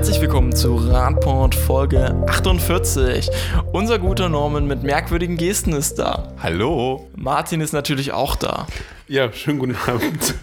Herzlich 0.00 0.22
willkommen 0.22 0.56
zu 0.56 0.76
Radport 0.76 1.54
Folge 1.54 2.24
48. 2.26 3.28
Unser 3.70 3.98
guter 3.98 4.30
Norman 4.30 4.66
mit 4.66 4.82
merkwürdigen 4.82 5.36
Gesten 5.36 5.74
ist 5.74 5.98
da. 5.98 6.32
Hallo. 6.42 7.06
Martin 7.16 7.60
ist 7.60 7.72
natürlich 7.74 8.10
auch 8.12 8.34
da. 8.34 8.66
Ja, 9.08 9.30
schönen 9.30 9.58
guten 9.58 9.76
Abend. 9.86 10.36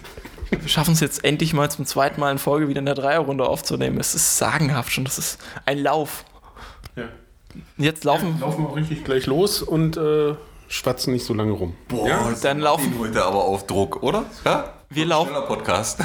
Wir 0.50 0.68
schaffen 0.68 0.92
es 0.94 1.00
jetzt 1.00 1.24
endlich 1.24 1.54
mal 1.54 1.68
zum 1.72 1.86
zweiten 1.86 2.20
Mal 2.20 2.30
in 2.30 2.38
Folge 2.38 2.68
wieder 2.68 2.78
in 2.78 2.86
der 2.86 2.94
Dreierrunde 2.94 3.48
aufzunehmen. 3.48 3.98
Es 3.98 4.14
ist 4.14 4.38
sagenhaft 4.38 4.92
schon, 4.92 5.04
das 5.04 5.18
ist 5.18 5.38
ein 5.66 5.78
Lauf. 5.78 6.24
Ja. 6.94 7.08
Jetzt 7.78 8.04
laufen. 8.04 8.36
Ja, 8.38 8.46
laufen 8.46 8.62
wir 8.62 8.70
auch 8.70 8.76
richtig 8.76 9.02
gleich 9.04 9.26
los 9.26 9.60
und 9.60 9.96
äh, 9.96 10.34
schwatzen 10.68 11.12
nicht 11.12 11.26
so 11.26 11.34
lange 11.34 11.50
rum. 11.50 11.74
Boah, 11.88 12.06
Ja, 12.08 12.32
dann 12.42 12.60
laufen- 12.60 12.94
heute 13.00 13.24
aber 13.24 13.42
auf 13.42 13.66
Druck, 13.66 14.04
oder? 14.04 14.24
Ja? 14.44 14.72
Wir 14.88 15.06
laufen- 15.06 15.34
Podcast. 15.48 15.98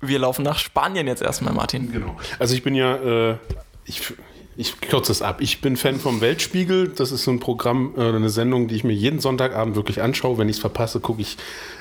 Wir 0.00 0.18
laufen 0.18 0.42
nach 0.42 0.58
Spanien 0.58 1.06
jetzt 1.06 1.22
erstmal, 1.22 1.54
Martin. 1.54 1.90
Genau. 1.92 2.16
Also 2.38 2.54
ich 2.54 2.62
bin 2.62 2.74
ja, 2.74 2.96
äh, 2.96 3.36
ich, 3.84 4.14
ich 4.56 4.80
kürze 4.80 5.12
es 5.12 5.22
ab. 5.22 5.40
Ich 5.40 5.60
bin 5.60 5.76
Fan 5.76 5.98
vom 5.98 6.20
Weltspiegel. 6.20 6.88
Das 6.88 7.12
ist 7.12 7.24
so 7.24 7.30
ein 7.30 7.40
Programm, 7.40 7.94
äh, 7.96 8.08
eine 8.08 8.30
Sendung, 8.30 8.68
die 8.68 8.76
ich 8.76 8.84
mir 8.84 8.92
jeden 8.92 9.20
Sonntagabend 9.20 9.76
wirklich 9.76 10.02
anschaue. 10.02 10.38
Wenn 10.38 10.48
ich 10.48 10.56
es 10.56 10.60
verpasse, 10.60 11.00
gucke 11.00 11.22
ich 11.22 11.36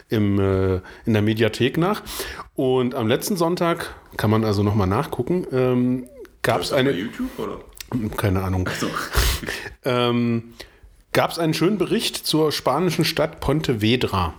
im, 0.09 0.39
äh, 0.39 0.75
in 1.05 1.13
der 1.13 1.21
Mediathek 1.21 1.77
nach. 1.77 2.03
Und 2.55 2.95
am 2.95 3.07
letzten 3.07 3.37
Sonntag, 3.37 3.95
kann 4.17 4.29
man 4.29 4.43
also 4.43 4.63
nochmal 4.63 4.87
nachgucken, 4.87 5.45
ähm, 5.51 6.07
gab 6.41 6.61
es 6.61 6.71
eine... 6.71 6.91
YouTube, 6.91 7.37
oder? 7.37 7.59
Keine 8.17 8.43
Ahnung. 8.43 8.69
ähm, 9.85 10.53
gab 11.11 11.31
es 11.31 11.39
einen 11.39 11.53
schönen 11.53 11.77
Bericht 11.77 12.17
zur 12.17 12.51
spanischen 12.51 13.05
Stadt 13.05 13.39
Pontevedra. 13.39 14.33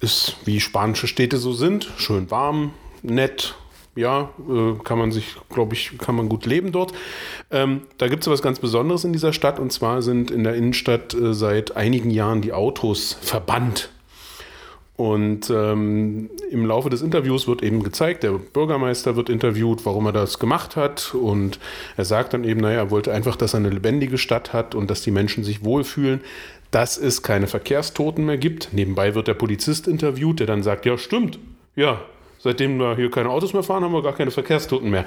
Ist 0.00 0.36
wie 0.44 0.60
spanische 0.60 1.08
Städte 1.08 1.38
so 1.38 1.52
sind, 1.52 1.90
schön 1.96 2.30
warm, 2.30 2.72
nett. 3.02 3.54
Ja, 3.96 4.30
äh, 4.48 4.74
kann 4.84 4.98
man 4.98 5.10
sich, 5.10 5.34
glaube 5.48 5.74
ich, 5.74 5.98
kann 5.98 6.14
man 6.14 6.28
gut 6.28 6.46
leben 6.46 6.70
dort. 6.70 6.92
Ähm, 7.50 7.82
da 7.98 8.06
gibt 8.06 8.22
es 8.22 8.30
was 8.30 8.42
ganz 8.42 8.60
Besonderes 8.60 9.02
in 9.02 9.12
dieser 9.12 9.32
Stadt 9.32 9.58
und 9.58 9.72
zwar 9.72 10.02
sind 10.02 10.30
in 10.30 10.44
der 10.44 10.54
Innenstadt 10.54 11.14
äh, 11.14 11.34
seit 11.34 11.76
einigen 11.76 12.10
Jahren 12.10 12.40
die 12.40 12.52
Autos 12.52 13.18
verbannt. 13.20 13.90
Und 14.98 15.48
ähm, 15.48 16.28
im 16.50 16.66
Laufe 16.66 16.90
des 16.90 17.02
Interviews 17.02 17.46
wird 17.46 17.62
eben 17.62 17.84
gezeigt, 17.84 18.24
der 18.24 18.32
Bürgermeister 18.32 19.14
wird 19.14 19.28
interviewt, 19.28 19.86
warum 19.86 20.06
er 20.06 20.12
das 20.12 20.40
gemacht 20.40 20.74
hat. 20.74 21.14
Und 21.14 21.60
er 21.96 22.04
sagt 22.04 22.34
dann 22.34 22.42
eben, 22.42 22.60
naja, 22.60 22.78
er 22.78 22.90
wollte 22.90 23.12
einfach, 23.12 23.36
dass 23.36 23.54
er 23.54 23.58
eine 23.58 23.70
lebendige 23.70 24.18
Stadt 24.18 24.52
hat 24.52 24.74
und 24.74 24.90
dass 24.90 25.00
die 25.00 25.12
Menschen 25.12 25.44
sich 25.44 25.62
wohlfühlen, 25.62 26.20
dass 26.70 26.98
es 26.98 27.22
keine 27.22 27.46
Verkehrstoten 27.46 28.26
mehr 28.26 28.38
gibt. 28.38 28.70
Nebenbei 28.72 29.14
wird 29.14 29.28
der 29.28 29.34
Polizist 29.34 29.88
interviewt, 29.88 30.40
der 30.40 30.46
dann 30.46 30.62
sagt, 30.62 30.86
ja, 30.86 30.98
stimmt, 30.98 31.38
ja, 31.76 32.02
seitdem 32.38 32.78
wir 32.78 32.96
hier 32.96 33.10
keine 33.10 33.30
Autos 33.30 33.52
mehr 33.52 33.62
fahren, 33.62 33.84
haben 33.84 33.92
wir 33.92 34.02
gar 34.02 34.14
keine 34.14 34.30
Verkehrstoten 34.30 34.90
mehr. 34.90 35.06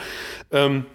Ähm, 0.52 0.86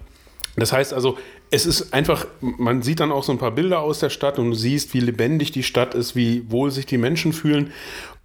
das 0.57 0.73
heißt 0.73 0.95
also, 0.95 1.19
es 1.51 1.67
ist 1.67 1.93
einfach, 1.93 2.27
man 2.41 2.83
sieht 2.83 3.01
dann 3.01 3.13
auch 3.13 3.23
so 3.23 3.31
ein 3.31 3.39
paar 3.39 3.51
Bilder 3.51 3.81
aus 3.81 4.01
der 4.01 4.11
Stadt 4.11 4.39
und 4.39 4.51
du 4.51 4.57
siehst, 4.57 4.95
wie 4.95 5.01
lebendig 5.01 5.53
die 5.53 5.63
Stadt 5.63 5.95
ist, 5.95 6.17
wie 6.17 6.51
wohl 6.51 6.71
sich 6.71 6.87
die 6.87 6.99
Menschen 6.99 7.33
fühlen. 7.33 7.73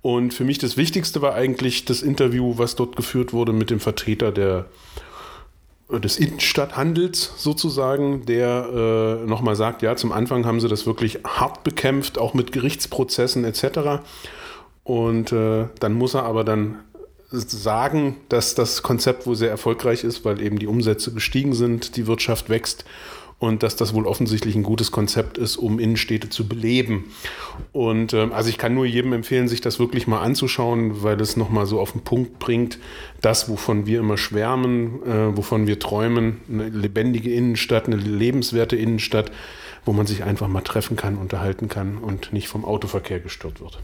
Und 0.01 0.33
für 0.33 0.45
mich 0.45 0.57
das 0.57 0.77
Wichtigste 0.77 1.21
war 1.21 1.35
eigentlich 1.35 1.85
das 1.85 2.01
Interview, 2.01 2.57
was 2.57 2.75
dort 2.75 2.95
geführt 2.95 3.33
wurde 3.33 3.53
mit 3.53 3.69
dem 3.69 3.79
Vertreter 3.79 4.31
der, 4.31 4.65
des 5.99 6.17
Innenstadthandels 6.17 7.33
sozusagen, 7.37 8.25
der 8.25 9.21
äh, 9.23 9.27
nochmal 9.27 9.55
sagt, 9.55 9.81
ja, 9.81 9.95
zum 9.95 10.11
Anfang 10.11 10.45
haben 10.45 10.59
sie 10.59 10.67
das 10.67 10.85
wirklich 10.85 11.19
hart 11.25 11.63
bekämpft, 11.63 12.17
auch 12.17 12.33
mit 12.33 12.51
Gerichtsprozessen 12.51 13.43
etc. 13.43 14.01
Und 14.83 15.31
äh, 15.31 15.67
dann 15.79 15.93
muss 15.93 16.13
er 16.13 16.23
aber 16.23 16.43
dann 16.43 16.79
sagen, 17.31 18.17
dass 18.29 18.55
das 18.55 18.83
Konzept 18.83 19.25
wohl 19.25 19.35
sehr 19.35 19.49
erfolgreich 19.49 20.03
ist, 20.03 20.25
weil 20.25 20.41
eben 20.41 20.59
die 20.59 20.67
Umsätze 20.67 21.13
gestiegen 21.13 21.53
sind, 21.53 21.95
die 21.95 22.07
Wirtschaft 22.07 22.49
wächst 22.49 22.85
und 23.41 23.63
dass 23.63 23.75
das 23.75 23.95
wohl 23.95 24.05
offensichtlich 24.05 24.53
ein 24.55 24.61
gutes 24.61 24.91
Konzept 24.91 25.39
ist, 25.39 25.57
um 25.57 25.79
Innenstädte 25.79 26.29
zu 26.29 26.47
beleben. 26.47 27.05
Und 27.71 28.13
ähm, 28.13 28.31
also 28.33 28.49
ich 28.49 28.59
kann 28.59 28.75
nur 28.75 28.85
jedem 28.85 29.13
empfehlen, 29.13 29.47
sich 29.47 29.61
das 29.61 29.79
wirklich 29.79 30.05
mal 30.05 30.21
anzuschauen, 30.21 31.01
weil 31.01 31.19
es 31.19 31.37
nochmal 31.37 31.65
so 31.65 31.79
auf 31.79 31.93
den 31.93 32.01
Punkt 32.01 32.37
bringt, 32.37 32.77
das, 33.19 33.49
wovon 33.49 33.87
wir 33.87 33.99
immer 33.99 34.17
schwärmen, 34.17 35.01
äh, 35.07 35.35
wovon 35.35 35.65
wir 35.65 35.79
träumen, 35.79 36.41
eine 36.47 36.69
lebendige 36.69 37.33
Innenstadt, 37.33 37.87
eine 37.87 37.95
lebenswerte 37.95 38.75
Innenstadt, 38.75 39.31
wo 39.85 39.91
man 39.91 40.05
sich 40.05 40.23
einfach 40.23 40.47
mal 40.47 40.61
treffen 40.61 40.95
kann, 40.95 41.17
unterhalten 41.17 41.67
kann 41.67 41.97
und 41.97 42.33
nicht 42.33 42.47
vom 42.47 42.63
Autoverkehr 42.63 43.19
gestört 43.19 43.59
wird. 43.59 43.79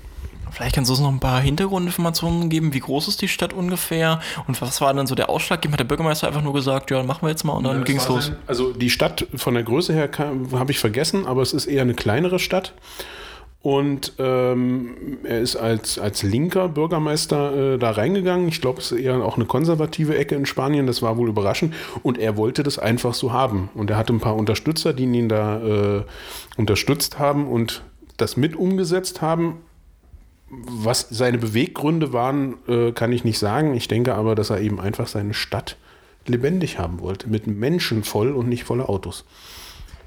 Vielleicht 0.52 0.76
kannst 0.76 0.90
du 0.90 0.94
uns 0.94 1.02
noch 1.02 1.12
ein 1.12 1.20
paar 1.20 1.40
Hintergrundinformationen 1.42 2.50
geben. 2.50 2.74
Wie 2.74 2.80
groß 2.80 3.08
ist 3.08 3.22
die 3.22 3.28
Stadt 3.28 3.54
ungefähr? 3.54 4.20
Und 4.48 4.62
was 4.62 4.82
war 4.82 4.94
dann 4.94 5.08
so 5.08 5.16
der 5.16 5.30
Ausschlag? 5.30 5.66
Hat 5.68 5.80
der 5.80 5.86
Bürgermeister 5.86 6.28
einfach 6.28 6.42
nur 6.42 6.54
gesagt, 6.54 6.92
ja, 6.92 7.04
machen 7.04 7.24
wir 7.24 7.30
jetzt 7.30 7.44
mal 7.44 7.54
und 7.54 7.64
dann 7.64 7.78
Ja, 7.78 7.84
ging's 7.84 8.04
das 8.04 8.10
war 8.10 8.16
los. 8.16 8.32
Also 8.48 8.74
die 8.74 8.90
Stadt 8.90 9.28
von 9.36 9.54
der 9.54 9.64
Größe 9.64 9.94
her 9.94 10.10
habe 10.54 10.72
ich 10.72 10.80
vergessen, 10.80 11.26
aber 11.26 11.42
es 11.42 11.54
ist 11.54 11.66
eher 11.66 11.82
eine 11.82 11.94
kleinere 11.94 12.40
Stadt. 12.40 12.74
Und 13.62 14.14
ähm, 14.20 15.18
er 15.24 15.42
ist 15.42 15.56
als, 15.56 16.00
als 16.00 16.24
linker 16.24 16.70
Bürgermeister 16.70 17.74
äh, 17.74 17.78
da 17.78 17.92
reingegangen. 17.92 18.48
Ich 18.48 18.62
glaube, 18.62 18.80
es 18.80 18.92
ist 18.92 19.00
eher 19.00 19.16
auch 19.26 19.36
eine 19.36 19.46
konservative 19.46 20.18
Ecke 20.18 20.36
in 20.36 20.46
Spanien. 20.46 20.88
Das 20.88 21.02
war 21.02 21.18
wohl 21.18 21.28
überraschend. 21.28 21.74
Und 22.04 22.18
er 22.18 22.38
wollte 22.38 22.64
das 22.64 22.80
einfach 22.80 23.14
so 23.14 23.34
haben. 23.34 23.70
Und 23.74 23.90
er 23.90 23.98
hatte 23.98 24.14
ein 24.14 24.22
paar 24.22 24.36
Unterstützer, 24.36 24.94
die 24.94 25.04
ihn 25.04 25.28
da 25.28 25.60
äh, 25.98 26.04
unterstützt 26.56 27.20
haben 27.20 27.48
und 27.48 27.84
das 28.16 28.38
mit 28.38 28.56
umgesetzt 28.56 29.22
haben. 29.22 29.58
Was 30.50 31.08
seine 31.10 31.38
Beweggründe 31.38 32.14
waren, 32.14 32.56
äh, 32.68 32.92
kann 32.92 33.12
ich 33.12 33.24
nicht 33.24 33.40
sagen. 33.40 33.76
Ich 33.76 33.88
denke 33.88 34.16
aber, 34.16 34.36
dass 34.36 34.50
er 34.50 34.62
eben 34.62 34.80
einfach 34.80 35.08
seine 35.08 35.34
Stadt 35.34 35.78
lebendig 36.26 36.80
haben 36.80 37.00
wollte. 37.00 37.28
Mit 37.30 37.48
Menschen 37.48 38.04
voll 38.04 38.32
und 38.32 38.48
nicht 38.48 38.64
voller 38.64 38.90
Autos. 38.90 39.26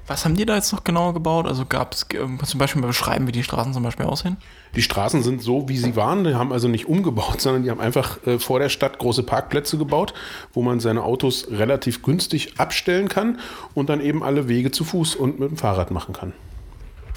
Was 0.07 0.25
haben 0.25 0.35
die 0.35 0.45
da 0.45 0.55
jetzt 0.55 0.73
noch 0.73 0.83
genauer 0.83 1.13
gebaut? 1.13 1.45
Also 1.45 1.65
gab 1.65 1.93
es 1.93 2.05
zum 2.09 2.57
Beispiel 2.59 2.81
mal 2.81 2.87
beschreiben, 2.87 3.27
wie 3.27 3.31
die 3.31 3.43
Straßen 3.43 3.71
zum 3.71 3.83
Beispiel 3.83 4.05
aussehen? 4.05 4.37
Die 4.75 4.81
Straßen 4.81 5.23
sind 5.23 5.41
so, 5.41 5.69
wie 5.69 5.77
sie 5.77 5.95
waren. 5.95 6.23
Die 6.23 6.35
haben 6.35 6.51
also 6.51 6.67
nicht 6.67 6.87
umgebaut, 6.87 7.39
sondern 7.39 7.63
die 7.63 7.69
haben 7.69 7.79
einfach 7.79 8.25
äh, 8.25 8.39
vor 8.39 8.59
der 8.59 8.69
Stadt 8.69 8.99
große 8.99 9.23
Parkplätze 9.23 9.77
gebaut, 9.77 10.13
wo 10.53 10.63
man 10.63 10.79
seine 10.79 11.03
Autos 11.03 11.47
relativ 11.49 12.01
günstig 12.01 12.59
abstellen 12.59 13.07
kann 13.07 13.39
und 13.73 13.89
dann 13.89 14.01
eben 14.01 14.23
alle 14.23 14.47
Wege 14.47 14.71
zu 14.71 14.83
Fuß 14.83 15.15
und 15.15 15.39
mit 15.39 15.49
dem 15.49 15.57
Fahrrad 15.57 15.91
machen 15.91 16.13
kann. 16.13 16.33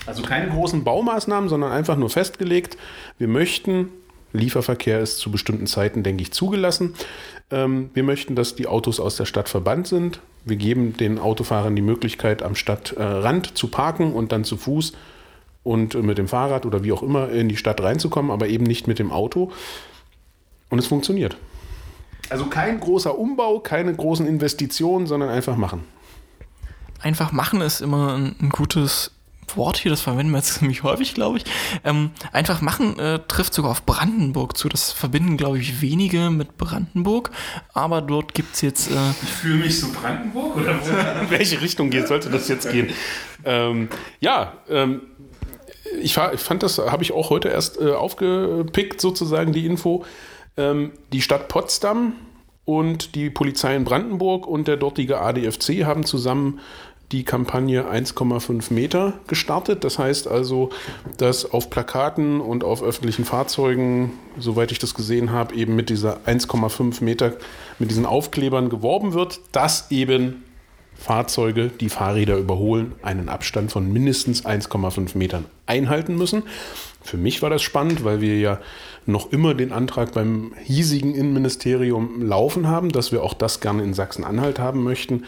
Also 0.07 0.23
keine 0.23 0.51
großen 0.51 0.85
Baumaßnahmen, 0.85 1.49
sondern 1.49 1.73
einfach 1.73 1.97
nur 1.97 2.11
festgelegt, 2.11 2.77
wir 3.19 3.29
möchten, 3.29 3.89
Lieferverkehr 4.33 5.01
ist 5.01 5.19
zu 5.19 5.31
bestimmten 5.31 5.67
Zeiten, 5.67 6.03
denke 6.03 6.23
ich, 6.23 6.33
zugelassen. 6.33 6.95
Ähm, 7.51 7.91
wir 7.95 8.03
möchten, 8.03 8.35
dass 8.35 8.57
die 8.57 8.67
Autos 8.67 9.01
aus 9.01 9.17
der 9.17 9.27
Stadt 9.27 9.49
verbannt 9.49 9.87
sind. 9.87 10.21
Wir 10.45 10.57
geben 10.57 10.97
den 10.97 11.19
Autofahrern 11.19 11.77
die 11.77 11.83
Möglichkeit, 11.83 12.43
am 12.43 12.55
Stadtrand 12.55 13.57
zu 13.57 13.69
parken 13.69 14.13
und 14.13 14.33
dann 14.33 14.45
zu 14.45 14.57
Fuß 14.57 14.93
und 15.63 15.95
mit 15.95 16.19
dem 16.19 16.29
Fahrrad 16.29 16.67
oder 16.67 16.85
wie 16.85 16.93
auch 16.93 17.03
immer 17.03 17.31
in 17.31 17.49
die 17.49 17.57
Stadt 17.57 17.81
reinzukommen, 17.81 18.31
aber 18.31 18.49
eben 18.49 18.65
nicht 18.65 18.87
mit 18.87 18.99
dem 18.99 19.11
Auto. 19.11 19.53
Und 20.69 20.79
es 20.79 20.87
funktioniert. 20.87 21.37
Also 22.29 22.47
kein 22.47 22.81
großer 22.81 23.17
Umbau, 23.19 23.61
keine 23.61 23.95
großen 23.95 24.27
Investitionen, 24.27 25.07
sondern 25.07 25.31
einfach 25.31 25.57
machen. 25.57 25.85
Einfach 27.01 27.33
machen 27.33 27.61
ist 27.61 27.81
immer 27.81 28.17
ein 28.17 28.51
gutes 28.51 29.14
Wort 29.56 29.78
hier, 29.78 29.91
das 29.91 30.00
verwenden 30.00 30.32
wir 30.32 30.38
jetzt 30.38 30.55
ziemlich 30.59 30.82
häufig, 30.82 31.15
glaube 31.15 31.38
ich. 31.38 31.44
Ähm, 31.84 32.10
einfach 32.32 32.60
machen 32.60 32.99
äh, 32.99 33.21
trifft 33.28 33.55
sogar 33.55 33.71
auf 33.71 33.84
Brandenburg 33.84 34.56
zu. 34.56 34.69
Das 34.69 34.93
verbinden, 34.93 35.37
glaube 35.37 35.59
ich, 35.59 35.81
wenige 35.81 36.31
mit 36.31 36.56
Brandenburg. 36.56 37.31
Aber 37.72 38.03
dort 38.03 38.34
gibt 38.34 38.55
es 38.55 38.60
jetzt. 38.60 38.91
Äh, 38.91 38.94
Ich 39.22 39.28
fühle 39.28 39.56
mich 39.56 39.81
so 39.81 39.88
Brandenburg 39.93 40.56
oder 40.56 40.72
in 40.72 40.81
welche 41.31 41.60
Richtung 41.60 41.91
geht, 41.91 42.09
sollte 42.09 42.31
das 42.31 42.49
jetzt 42.49 42.71
gehen? 42.71 42.91
Ähm, 43.44 43.88
ja, 44.21 44.55
ähm, 44.69 45.03
ich, 46.00 46.16
ich 46.16 46.41
fand 46.41 46.62
das, 46.62 46.78
habe 46.78 47.03
ich 47.03 47.12
auch 47.12 47.31
heute 47.31 47.49
erst 47.49 47.81
äh, 47.81 47.93
aufgepickt, 47.93 49.00
sozusagen 49.00 49.53
die 49.53 49.66
Info. 49.66 50.05
Ähm, 50.56 50.93
die 51.12 51.21
Stadt 51.21 51.49
Potsdam 51.49 52.14
und 52.64 53.14
die 53.14 53.31
Polizei 53.31 53.76
in 53.76 53.85
Brandenburg 53.85 54.47
und 54.47 54.69
der 54.69 54.76
dortige 54.76 55.20
ADFC 55.20 55.85
haben 55.85 56.05
zusammen 56.05 56.61
die 57.12 57.25
Kampagne 57.25 57.85
1,5 57.91 58.73
Meter 58.73 59.15
gestartet. 59.27 59.85
Das 59.85 59.99
heißt 59.99 60.27
also, 60.27 60.71
dass 61.19 61.51
auf 61.51 61.71
Plakaten 61.71 62.41
und 62.41 62.65
auf 62.65 62.83
öffentlichen 62.83 63.25
Fahrzeugen, 63.25 64.12
soweit 64.39 64.73
ich 64.73 64.79
das 64.79 64.95
gesehen 64.95 65.31
habe, 65.31 65.55
eben 65.55 65.77
mit 65.77 65.91
dieser 65.91 66.19
1,5 66.27 67.05
Meter, 67.05 67.35
mit 67.79 67.91
diesen 67.91 68.06
Aufklebern 68.06 68.69
geworben 68.69 69.12
wird, 69.12 69.41
dass 69.53 69.91
eben 69.91 70.43
Fahrzeuge, 70.97 71.69
die 71.69 71.89
Fahrräder 71.89 72.37
überholen, 72.37 72.93
einen 73.03 73.29
Abstand 73.29 73.73
von 73.73 73.93
mindestens 73.93 74.45
1,5 74.45 75.19
Metern 75.19 75.45
einhalten 75.67 76.17
müssen. 76.17 76.45
Für 77.03 77.17
mich 77.17 77.43
war 77.43 77.50
das 77.50 77.62
spannend, 77.62 78.05
weil 78.05 78.21
wir 78.21 78.39
ja 78.39 78.61
noch 79.05 79.31
immer 79.33 79.55
den 79.55 79.73
Antrag 79.73 80.12
beim 80.12 80.53
hiesigen 80.62 81.15
Innenministerium 81.15 82.23
laufen 82.23 82.69
haben, 82.69 82.91
dass 82.91 83.12
wir 83.12 83.23
auch 83.23 83.35
das 83.35 83.61
gerne 83.61 83.83
in 83.83 83.93
Sachsen-Anhalt 83.93 84.59
haben 84.59 84.83
möchten. 84.83 85.25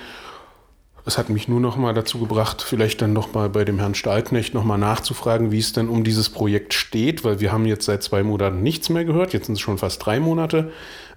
Es 1.06 1.18
hat 1.18 1.30
mich 1.30 1.46
nur 1.46 1.60
noch 1.60 1.76
mal 1.76 1.94
dazu 1.94 2.18
gebracht, 2.18 2.62
vielleicht 2.62 3.00
dann 3.00 3.12
noch 3.12 3.32
mal 3.32 3.48
bei 3.48 3.64
dem 3.64 3.78
Herrn 3.78 3.94
Stahlknecht 3.94 4.54
noch 4.54 4.64
mal 4.64 4.76
nachzufragen, 4.76 5.52
wie 5.52 5.60
es 5.60 5.72
denn 5.72 5.88
um 5.88 6.02
dieses 6.02 6.30
Projekt 6.30 6.74
steht, 6.74 7.22
weil 7.22 7.38
wir 7.38 7.52
haben 7.52 7.64
jetzt 7.64 7.84
seit 7.84 8.02
zwei 8.02 8.24
Monaten 8.24 8.62
nichts 8.62 8.88
mehr 8.88 9.04
gehört. 9.04 9.32
Jetzt 9.32 9.46
sind 9.46 9.54
es 9.54 9.60
schon 9.60 9.78
fast 9.78 10.04
drei 10.04 10.18
Monate. 10.18 10.72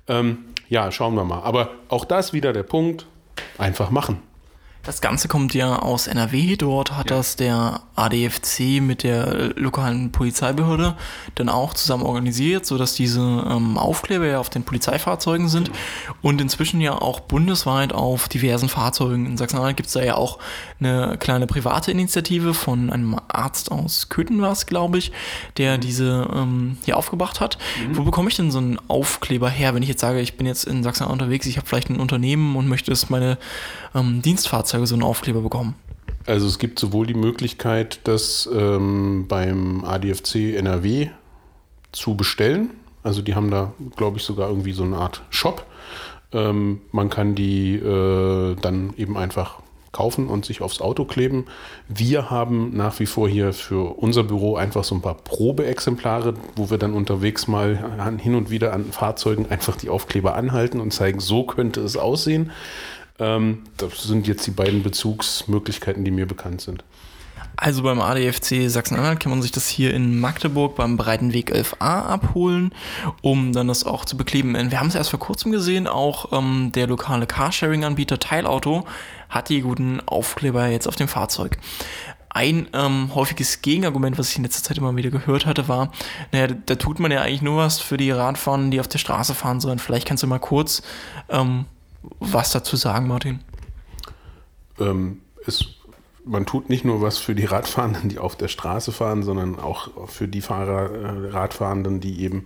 Ähm, 0.08 0.46
ja, 0.70 0.92
schauen 0.92 1.16
wir 1.16 1.24
mal. 1.26 1.42
Aber 1.42 1.72
auch 1.90 2.06
das 2.06 2.34
wieder 2.34 2.54
der 2.54 2.64
Punkt. 2.64 3.08
einfach 3.58 3.90
machen. 3.90 4.22
Das 4.84 5.02
Ganze 5.02 5.28
kommt 5.28 5.54
ja 5.54 5.80
aus 5.80 6.08
NRW. 6.08 6.56
Dort 6.56 6.96
hat 6.96 7.10
ja. 7.10 7.18
das 7.18 7.36
der 7.36 7.82
ADFC 8.00 8.82
mit 8.82 9.04
der 9.04 9.54
lokalen 9.56 10.12
Polizeibehörde 10.12 10.96
dann 11.36 11.50
auch 11.50 11.74
zusammen 11.74 12.04
organisiert, 12.04 12.66
sodass 12.66 12.96
diese 12.96 13.22
ähm, 13.22 13.78
Aufkleber 13.78 14.26
ja 14.26 14.40
auf 14.40 14.50
den 14.50 14.64
Polizeifahrzeugen 14.64 15.50
sind 15.50 15.72
und 16.22 16.42
inzwischen 16.42 16.82
ja 16.82 16.94
auch 16.94 17.20
bundesweit 17.20 17.94
auf 17.94 18.30
diversen 18.30 18.70
Fahrzeugen. 18.70 19.26
In 19.26 19.38
Sachsen-Anhalt 19.38 19.78
gibt 19.78 19.88
es 19.88 19.94
da 19.94 20.02
ja 20.02 20.16
auch 20.16 20.40
eine 20.80 21.18
kleine 21.18 21.48
private 21.48 21.92
Initiative 21.92 22.54
von 22.54 22.90
einem 22.90 23.20
Arzt 23.28 23.72
aus 23.72 24.10
Köthen 24.10 24.42
war 24.42 24.52
es, 24.52 24.66
glaube 24.66 24.98
ich, 24.98 25.12
der 25.58 25.78
mhm. 25.78 25.82
diese 25.82 26.28
ähm, 26.34 26.78
hier 26.86 26.98
aufgebracht 26.98 27.40
hat. 27.40 27.58
Mhm. 27.88 27.98
Wo 27.98 28.04
bekomme 28.04 28.30
ich 28.30 28.36
denn 28.36 28.52
so 28.52 28.60
einen 28.60 28.80
Aufkleber 28.88 29.50
her, 29.50 29.76
wenn 29.76 29.84
ich 29.84 29.90
jetzt 29.90 30.02
sage, 30.02 30.22
ich 30.22 30.38
bin 30.38 30.48
jetzt 30.48 30.66
in 30.66 30.84
Sachsen-Anhalt 30.84 31.22
unterwegs, 31.22 31.46
ich 31.46 31.58
habe 31.58 31.68
vielleicht 31.68 31.90
ein 31.90 32.00
Unternehmen 32.00 32.56
und 32.56 32.68
möchte, 32.68 32.92
dass 32.92 33.10
meine 33.10 33.38
ähm, 33.94 34.22
Dienstfahrzeuge 34.22 34.88
so 34.88 34.96
einen 34.96 35.04
Aufkleber 35.04 35.42
bekommen? 35.42 35.76
Also 36.30 36.46
es 36.46 36.60
gibt 36.60 36.78
sowohl 36.78 37.08
die 37.08 37.16
Möglichkeit, 37.16 38.02
das 38.04 38.48
ähm, 38.54 39.26
beim 39.28 39.84
ADFC 39.84 40.56
NRW 40.56 41.10
zu 41.92 42.16
bestellen. 42.16 42.70
Also 43.02 43.24
die 43.24 43.34
haben 43.34 43.50
da, 43.50 43.74
glaube 43.96 44.18
ich, 44.18 44.24
sogar 44.24 44.50
irgendwie 44.50 44.74
so 44.74 44.84
eine 44.84 44.98
Art 44.98 45.24
Shop. 45.32 45.66
Ähm, 46.32 46.82
man 46.92 47.10
kann 47.10 47.34
die 47.34 47.78
äh, 47.78 48.56
dann 48.62 48.94
eben 48.96 49.18
einfach 49.18 49.62
kaufen 49.92 50.28
und 50.28 50.46
sich 50.46 50.62
aufs 50.62 50.82
Auto 50.82 51.04
kleben. 51.06 51.46
Wir 51.88 52.30
haben 52.30 52.78
nach 52.78 53.00
wie 53.00 53.08
vor 53.08 53.28
hier 53.28 53.52
für 53.52 53.98
unser 53.98 54.24
Büro 54.24 54.56
einfach 54.56 54.84
so 54.84 54.94
ein 54.94 55.02
paar 55.02 55.16
Probeexemplare, 55.16 56.36
wo 56.56 56.70
wir 56.70 56.78
dann 56.78 56.94
unterwegs 56.94 57.48
mal 57.48 58.20
hin 58.22 58.36
und 58.36 58.52
wieder 58.52 58.74
an 58.74 58.92
Fahrzeugen 58.92 59.50
einfach 59.50 59.78
die 59.78 59.90
Aufkleber 59.90 60.36
anhalten 60.36 60.80
und 60.80 60.94
zeigen, 60.94 61.20
so 61.20 61.44
könnte 61.44 61.82
es 61.82 61.98
aussehen. 61.98 62.52
Ähm, 63.20 63.64
das 63.78 64.04
sind 64.04 64.28
jetzt 64.28 64.48
die 64.48 64.52
beiden 64.52 64.84
Bezugsmöglichkeiten, 64.84 66.06
die 66.06 66.12
mir 66.12 66.26
bekannt 66.26 66.62
sind. 66.62 66.84
Also 67.62 67.84
beim 67.84 68.00
ADFC 68.00 68.70
Sachsen-Anhalt 68.70 69.20
kann 69.20 69.32
man 69.32 69.42
sich 69.42 69.52
das 69.52 69.68
hier 69.68 69.94
in 69.94 70.20
Magdeburg 70.22 70.76
beim 70.76 70.96
Breitenweg 70.96 71.54
11a 71.54 72.06
abholen, 72.06 72.74
um 73.22 73.52
dann 73.52 73.68
das 73.68 73.86
auch 73.86 74.06
zu 74.06 74.16
bekleben. 74.16 74.56
Wir 74.72 74.80
haben 74.80 74.88
es 74.88 74.96
erst 74.96 75.10
vor 75.10 75.20
kurzem 75.20 75.52
gesehen, 75.52 75.86
auch 75.86 76.32
ähm, 76.32 76.72
der 76.74 76.88
lokale 76.88 77.28
Carsharing-Anbieter 77.28 78.18
Teilauto 78.18 78.86
hat 79.28 79.50
die 79.50 79.60
guten 79.60 80.00
Aufkleber 80.06 80.68
jetzt 80.68 80.88
auf 80.88 80.96
dem 80.96 81.10
Fahrzeug. 81.10 81.58
Ein 82.30 82.70
ähm, 82.74 83.14
häufiges 83.14 83.62
Gegenargument, 83.62 84.18
was 84.18 84.30
ich 84.30 84.38
in 84.38 84.44
letzter 84.44 84.64
Zeit 84.64 84.78
immer 84.78 84.96
wieder 84.96 85.10
gehört 85.10 85.46
hatte, 85.46 85.68
war, 85.68 85.92
naja, 86.32 86.48
da 86.66 86.76
tut 86.76 87.00
man 87.00 87.12
ja 87.12 87.24
eigentlich 87.24 87.42
nur 87.42 87.58
was 87.58 87.80
für 87.80 87.98
die 87.98 88.12
Radfahrer, 88.12 88.70
die 88.70 88.80
auf 88.80 88.88
der 88.88 89.00
Straße 89.00 89.34
fahren 89.36 89.60
sollen. 89.60 89.80
Vielleicht 89.80 90.08
kannst 90.08 90.24
du 90.24 90.28
mal 90.28 90.40
kurz 90.40 90.82
ähm, 91.28 91.66
was 92.20 92.52
dazu 92.52 92.76
sagen, 92.76 93.08
Martin? 93.08 93.40
Ähm, 94.80 95.22
es, 95.46 95.66
man 96.26 96.46
tut 96.46 96.70
nicht 96.70 96.86
nur 96.86 97.02
was 97.02 97.18
für 97.18 97.36
die 97.36 97.46
Radfahrenden, 97.46 98.10
die 98.10 98.20
auf 98.20 98.36
der 98.36 98.48
Straße 98.48 98.92
fahren, 98.92 99.24
sondern 99.24 99.60
auch 99.60 100.08
für 100.08 100.28
die 100.28 100.42
Fahrer, 100.42 100.92
äh, 100.92 101.30
Radfahrenden, 101.30 102.00
die 102.00 102.22
eben 102.22 102.46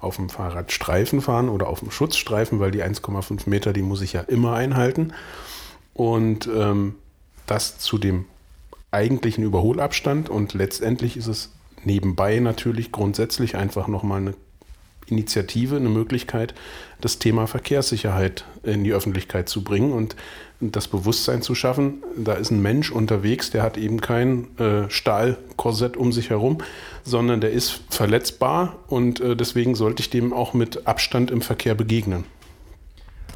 auf 0.00 0.16
dem 0.16 0.30
Fahrradstreifen 0.30 1.20
fahren 1.20 1.48
oder 1.48 1.68
auf 1.68 1.80
dem 1.80 1.90
Schutzstreifen, 1.90 2.58
weil 2.58 2.70
die 2.70 2.82
1,5 2.82 3.48
Meter, 3.48 3.72
die 3.72 3.82
muss 3.82 4.00
ich 4.00 4.14
ja 4.14 4.22
immer 4.22 4.54
einhalten. 4.54 5.12
Und 5.94 6.46
ähm, 6.46 6.94
das 7.46 7.78
zu 7.78 7.98
dem 7.98 8.24
eigentlichen 8.90 9.44
Überholabstand 9.44 10.28
und 10.28 10.54
letztendlich 10.54 11.16
ist 11.16 11.26
es 11.26 11.52
nebenbei 11.84 12.38
natürlich 12.40 12.92
grundsätzlich 12.92 13.56
einfach 13.56 13.88
nochmal 13.88 14.20
eine 14.20 14.34
Initiative, 15.10 15.76
eine 15.76 15.88
Möglichkeit, 15.88 16.54
das 17.00 17.18
Thema 17.18 17.46
Verkehrssicherheit 17.46 18.44
in 18.62 18.84
die 18.84 18.92
Öffentlichkeit 18.92 19.48
zu 19.48 19.64
bringen 19.64 19.92
und 19.92 20.16
das 20.60 20.88
Bewusstsein 20.88 21.40
zu 21.40 21.54
schaffen, 21.54 22.02
da 22.16 22.34
ist 22.34 22.50
ein 22.50 22.60
Mensch 22.60 22.90
unterwegs, 22.90 23.50
der 23.50 23.62
hat 23.62 23.78
eben 23.78 24.00
kein 24.00 24.46
äh, 24.58 24.90
Stahlkorsett 24.90 25.96
um 25.96 26.12
sich 26.12 26.30
herum, 26.30 26.58
sondern 27.02 27.40
der 27.40 27.50
ist 27.50 27.80
verletzbar 27.88 28.76
und 28.86 29.20
äh, 29.20 29.36
deswegen 29.36 29.74
sollte 29.74 30.02
ich 30.02 30.10
dem 30.10 30.32
auch 30.32 30.52
mit 30.52 30.86
Abstand 30.86 31.30
im 31.30 31.40
Verkehr 31.40 31.74
begegnen 31.74 32.24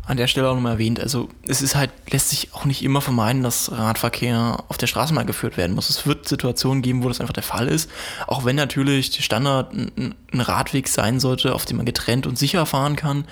an 0.07 0.17
der 0.17 0.27
Stelle 0.27 0.49
auch 0.49 0.55
nochmal 0.55 0.73
erwähnt, 0.73 1.01
also 1.01 1.29
es 1.49 1.63
ist 1.63 1.75
halt, 1.75 1.91
lässt 2.11 2.31
sich 2.31 2.53
auch 2.53 2.67
nicht 2.67 2.83
immer 2.83 3.01
vermeiden, 3.01 3.43
dass 3.43 3.73
Radverkehr 3.73 4.63
auf 4.69 4.77
der 4.77 4.87
Straße 4.87 5.15
mal 5.15 5.25
geführt 5.25 5.57
werden 5.57 5.75
muss. 5.75 5.89
Es 5.89 6.07
wird 6.07 6.29
Situationen 6.29 6.83
geben, 6.83 7.03
wo 7.03 7.09
das 7.09 7.21
einfach 7.21 7.33
der 7.33 7.43
Fall 7.43 7.69
ist. 7.69 7.91
Auch 8.27 8.45
wenn 8.45 8.57
natürlich 8.57 9.11
der 9.11 9.23
Standard 9.23 9.73
ein, 9.73 10.15
Radweg 10.33 10.89
sein 10.89 11.21
sollte, 11.21 11.55
auf 11.55 11.65
dem 11.65 11.79
man 11.79 11.87
getrennt 11.87 12.27
und 12.27 12.39
sicher 12.39 12.67
fahren 12.67 12.97
kann. 12.97 13.25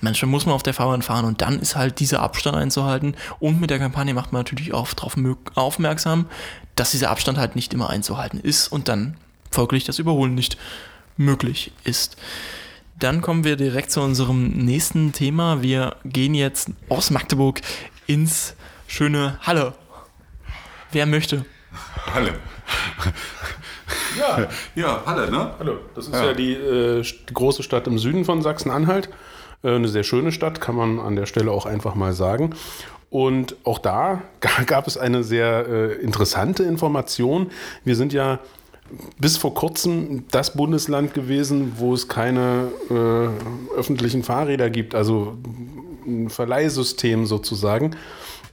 Manchmal 0.00 0.30
muss 0.30 0.44
man 0.44 0.54
auf 0.54 0.64
der 0.64 0.74
Fahrbahn 0.74 1.02
fahren 1.02 1.24
und 1.24 1.40
dann 1.40 1.60
ist 1.60 1.76
halt 1.76 2.00
dieser 2.00 2.20
Abstand 2.20 2.56
einzuhalten. 2.56 3.14
Und 3.38 3.60
mit 3.60 3.70
der 3.70 3.78
Kampagne 3.78 4.12
macht 4.12 4.32
man 4.32 4.40
natürlich 4.40 4.74
auch 4.74 4.92
darauf 4.92 5.16
aufmerksam, 5.54 6.26
dass 6.74 6.90
dieser 6.90 7.10
Abstand 7.10 7.38
halt 7.38 7.54
nicht 7.54 7.72
immer 7.72 7.88
einzuhalten 7.88 8.40
ist 8.40 8.68
und 8.68 8.88
dann 8.88 9.16
folglich 9.50 9.84
das 9.84 9.98
Überholen 9.98 10.34
nicht 10.34 10.56
möglich 11.16 11.72
ist. 11.84 12.16
Dann 13.02 13.20
kommen 13.20 13.42
wir 13.42 13.56
direkt 13.56 13.90
zu 13.90 14.00
unserem 14.00 14.50
nächsten 14.50 15.10
Thema. 15.10 15.60
Wir 15.60 15.96
gehen 16.04 16.34
jetzt 16.34 16.70
aus 16.88 17.10
Magdeburg 17.10 17.60
ins 18.06 18.54
schöne 18.86 19.40
Halle. 19.40 19.74
Wer 20.92 21.06
möchte? 21.06 21.44
Halle. 22.14 22.34
Ja, 24.16 24.46
ja, 24.76 25.02
Halle, 25.04 25.32
ne? 25.32 25.52
Hallo. 25.58 25.78
Das 25.96 26.06
ist 26.06 26.14
ja, 26.14 26.26
ja 26.26 26.32
die, 26.32 26.52
äh, 26.52 27.04
große 27.32 27.64
Stadt 27.64 27.88
im 27.88 27.98
Süden 27.98 28.24
von 28.24 28.40
Sachsen-Anhalt. 28.40 29.08
Äh, 29.64 29.74
eine 29.74 29.88
sehr 29.88 30.04
schöne 30.04 30.30
Stadt, 30.30 30.60
kann 30.60 30.76
man 30.76 31.00
an 31.00 31.16
der 31.16 31.26
Stelle 31.26 31.50
auch 31.50 31.66
einfach 31.66 31.96
mal 31.96 32.12
sagen. 32.12 32.54
Und 33.10 33.56
auch 33.64 33.80
da 33.80 34.22
gab 34.66 34.86
es 34.86 34.96
eine 34.96 35.24
sehr 35.24 35.66
äh, 35.66 35.92
interessante 35.94 36.62
Information. 36.62 37.50
Wir 37.84 37.96
sind 37.96 38.12
ja 38.12 38.38
bis 39.18 39.36
vor 39.36 39.54
kurzem 39.54 40.24
das 40.30 40.54
Bundesland 40.54 41.14
gewesen, 41.14 41.72
wo 41.76 41.94
es 41.94 42.08
keine 42.08 42.68
äh, 42.90 43.74
öffentlichen 43.76 44.22
Fahrräder 44.22 44.70
gibt, 44.70 44.94
also 44.94 45.36
ein 46.06 46.30
Verleihsystem 46.30 47.26
sozusagen. 47.26 47.96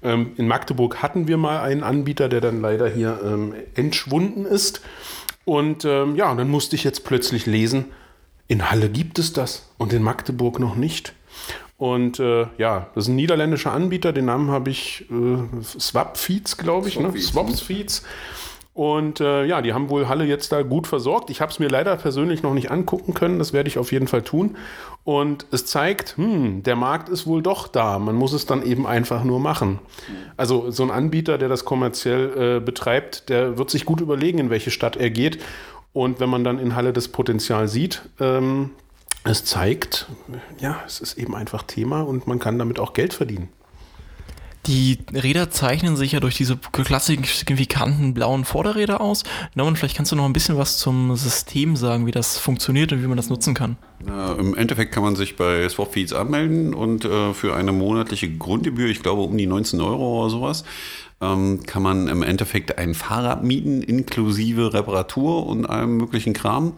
Ähm, 0.01 0.31
in 0.37 0.47
Magdeburg 0.47 1.01
hatten 1.01 1.27
wir 1.27 1.37
mal 1.37 1.61
einen 1.61 1.83
Anbieter, 1.83 2.29
der 2.29 2.41
dann 2.41 2.61
leider 2.61 2.89
hier 2.89 3.19
ähm, 3.23 3.53
entschwunden 3.75 4.45
ist. 4.45 4.81
Und 5.45 5.83
ähm, 5.85 6.15
ja, 6.15 6.33
dann 6.35 6.49
musste 6.49 6.75
ich 6.75 6.83
jetzt 6.83 7.03
plötzlich 7.03 7.45
lesen, 7.45 7.85
in 8.47 8.69
Halle 8.69 8.89
gibt 8.89 9.19
es 9.19 9.33
das 9.33 9.67
und 9.77 9.93
in 9.93 10.03
Magdeburg 10.03 10.59
noch 10.59 10.75
nicht. 10.75 11.13
Und 11.77 12.19
äh, 12.19 12.47
ja, 12.57 12.89
das 12.93 13.05
ist 13.05 13.07
ein 13.07 13.15
niederländischer 13.15 13.71
Anbieter, 13.71 14.11
den 14.11 14.25
Namen 14.25 14.51
habe 14.51 14.69
ich 14.69 15.05
äh, 15.09 15.63
Swapfeeds, 15.63 16.57
glaube 16.57 16.89
ich, 16.89 16.99
ne? 16.99 17.11
Swapfeeds. 17.17 18.03
Und 18.79 19.19
äh, 19.19 19.43
ja, 19.43 19.61
die 19.61 19.73
haben 19.73 19.89
wohl 19.89 20.07
Halle 20.07 20.23
jetzt 20.23 20.53
da 20.53 20.61
gut 20.61 20.87
versorgt. 20.87 21.29
Ich 21.29 21.41
habe 21.41 21.51
es 21.51 21.59
mir 21.59 21.67
leider 21.67 21.97
persönlich 21.97 22.43
noch 22.43 22.53
nicht 22.53 22.71
angucken 22.71 23.13
können. 23.13 23.37
Das 23.37 23.51
werde 23.51 23.67
ich 23.67 23.77
auf 23.77 23.91
jeden 23.91 24.07
Fall 24.07 24.21
tun. 24.21 24.55
Und 25.03 25.45
es 25.51 25.65
zeigt, 25.65 26.15
hm, 26.15 26.63
der 26.63 26.77
Markt 26.77 27.09
ist 27.09 27.27
wohl 27.27 27.41
doch 27.41 27.67
da. 27.67 27.99
Man 27.99 28.15
muss 28.15 28.31
es 28.31 28.45
dann 28.45 28.63
eben 28.63 28.87
einfach 28.87 29.25
nur 29.25 29.41
machen. 29.41 29.79
Also 30.37 30.71
so 30.71 30.83
ein 30.83 30.91
Anbieter, 30.91 31.37
der 31.37 31.49
das 31.49 31.65
kommerziell 31.65 32.57
äh, 32.57 32.59
betreibt, 32.61 33.27
der 33.27 33.57
wird 33.57 33.69
sich 33.69 33.83
gut 33.83 33.99
überlegen, 33.99 34.39
in 34.39 34.49
welche 34.49 34.71
Stadt 34.71 34.95
er 34.95 35.09
geht. 35.09 35.39
Und 35.91 36.21
wenn 36.21 36.29
man 36.29 36.45
dann 36.45 36.57
in 36.57 36.73
Halle 36.73 36.93
das 36.93 37.09
Potenzial 37.09 37.67
sieht, 37.67 38.03
ähm, 38.21 38.69
es 39.25 39.43
zeigt, 39.43 40.07
ja, 40.61 40.79
es 40.87 41.01
ist 41.01 41.17
eben 41.17 41.35
einfach 41.35 41.63
Thema 41.63 42.03
und 42.03 42.27
man 42.27 42.39
kann 42.39 42.57
damit 42.57 42.79
auch 42.79 42.93
Geld 42.93 43.13
verdienen. 43.13 43.49
Die 44.69 44.99
Räder 45.11 45.49
zeichnen 45.49 45.97
sich 45.97 46.11
ja 46.11 46.19
durch 46.19 46.37
diese 46.37 46.55
klassischen 46.55 47.23
signifikanten 47.23 48.13
blauen 48.13 48.45
Vorderräder 48.45 49.01
aus. 49.01 49.23
Norman, 49.55 49.75
vielleicht 49.75 49.97
kannst 49.97 50.11
du 50.11 50.15
noch 50.15 50.25
ein 50.25 50.33
bisschen 50.33 50.59
was 50.59 50.77
zum 50.77 51.15
System 51.15 51.75
sagen, 51.75 52.05
wie 52.05 52.11
das 52.11 52.37
funktioniert 52.37 52.91
und 52.91 53.01
wie 53.01 53.07
man 53.07 53.17
das 53.17 53.29
nutzen 53.29 53.55
kann. 53.55 53.77
Ja, 54.07 54.33
Im 54.33 54.55
Endeffekt 54.55 54.93
kann 54.93 55.03
man 55.03 55.15
sich 55.15 55.35
bei 55.35 55.67
Swapfeeds 55.67 56.13
anmelden 56.13 56.73
und 56.73 57.03
äh, 57.05 57.33
für 57.33 57.55
eine 57.55 57.71
monatliche 57.71 58.29
Grundgebühr, 58.29 58.87
ich 58.87 59.03
glaube 59.03 59.23
um 59.23 59.37
die 59.37 59.45
19 59.45 59.81
Euro 59.81 60.21
oder 60.21 60.29
sowas, 60.29 60.63
ähm, 61.21 61.63
kann 61.65 61.83
man 61.83 62.07
im 62.07 62.23
Endeffekt 62.23 62.77
ein 62.77 62.93
Fahrrad 62.93 63.43
mieten, 63.43 63.81
inklusive 63.81 64.73
Reparatur 64.73 65.45
und 65.47 65.65
allem 65.65 65.97
möglichen 65.97 66.33
Kram. 66.33 66.73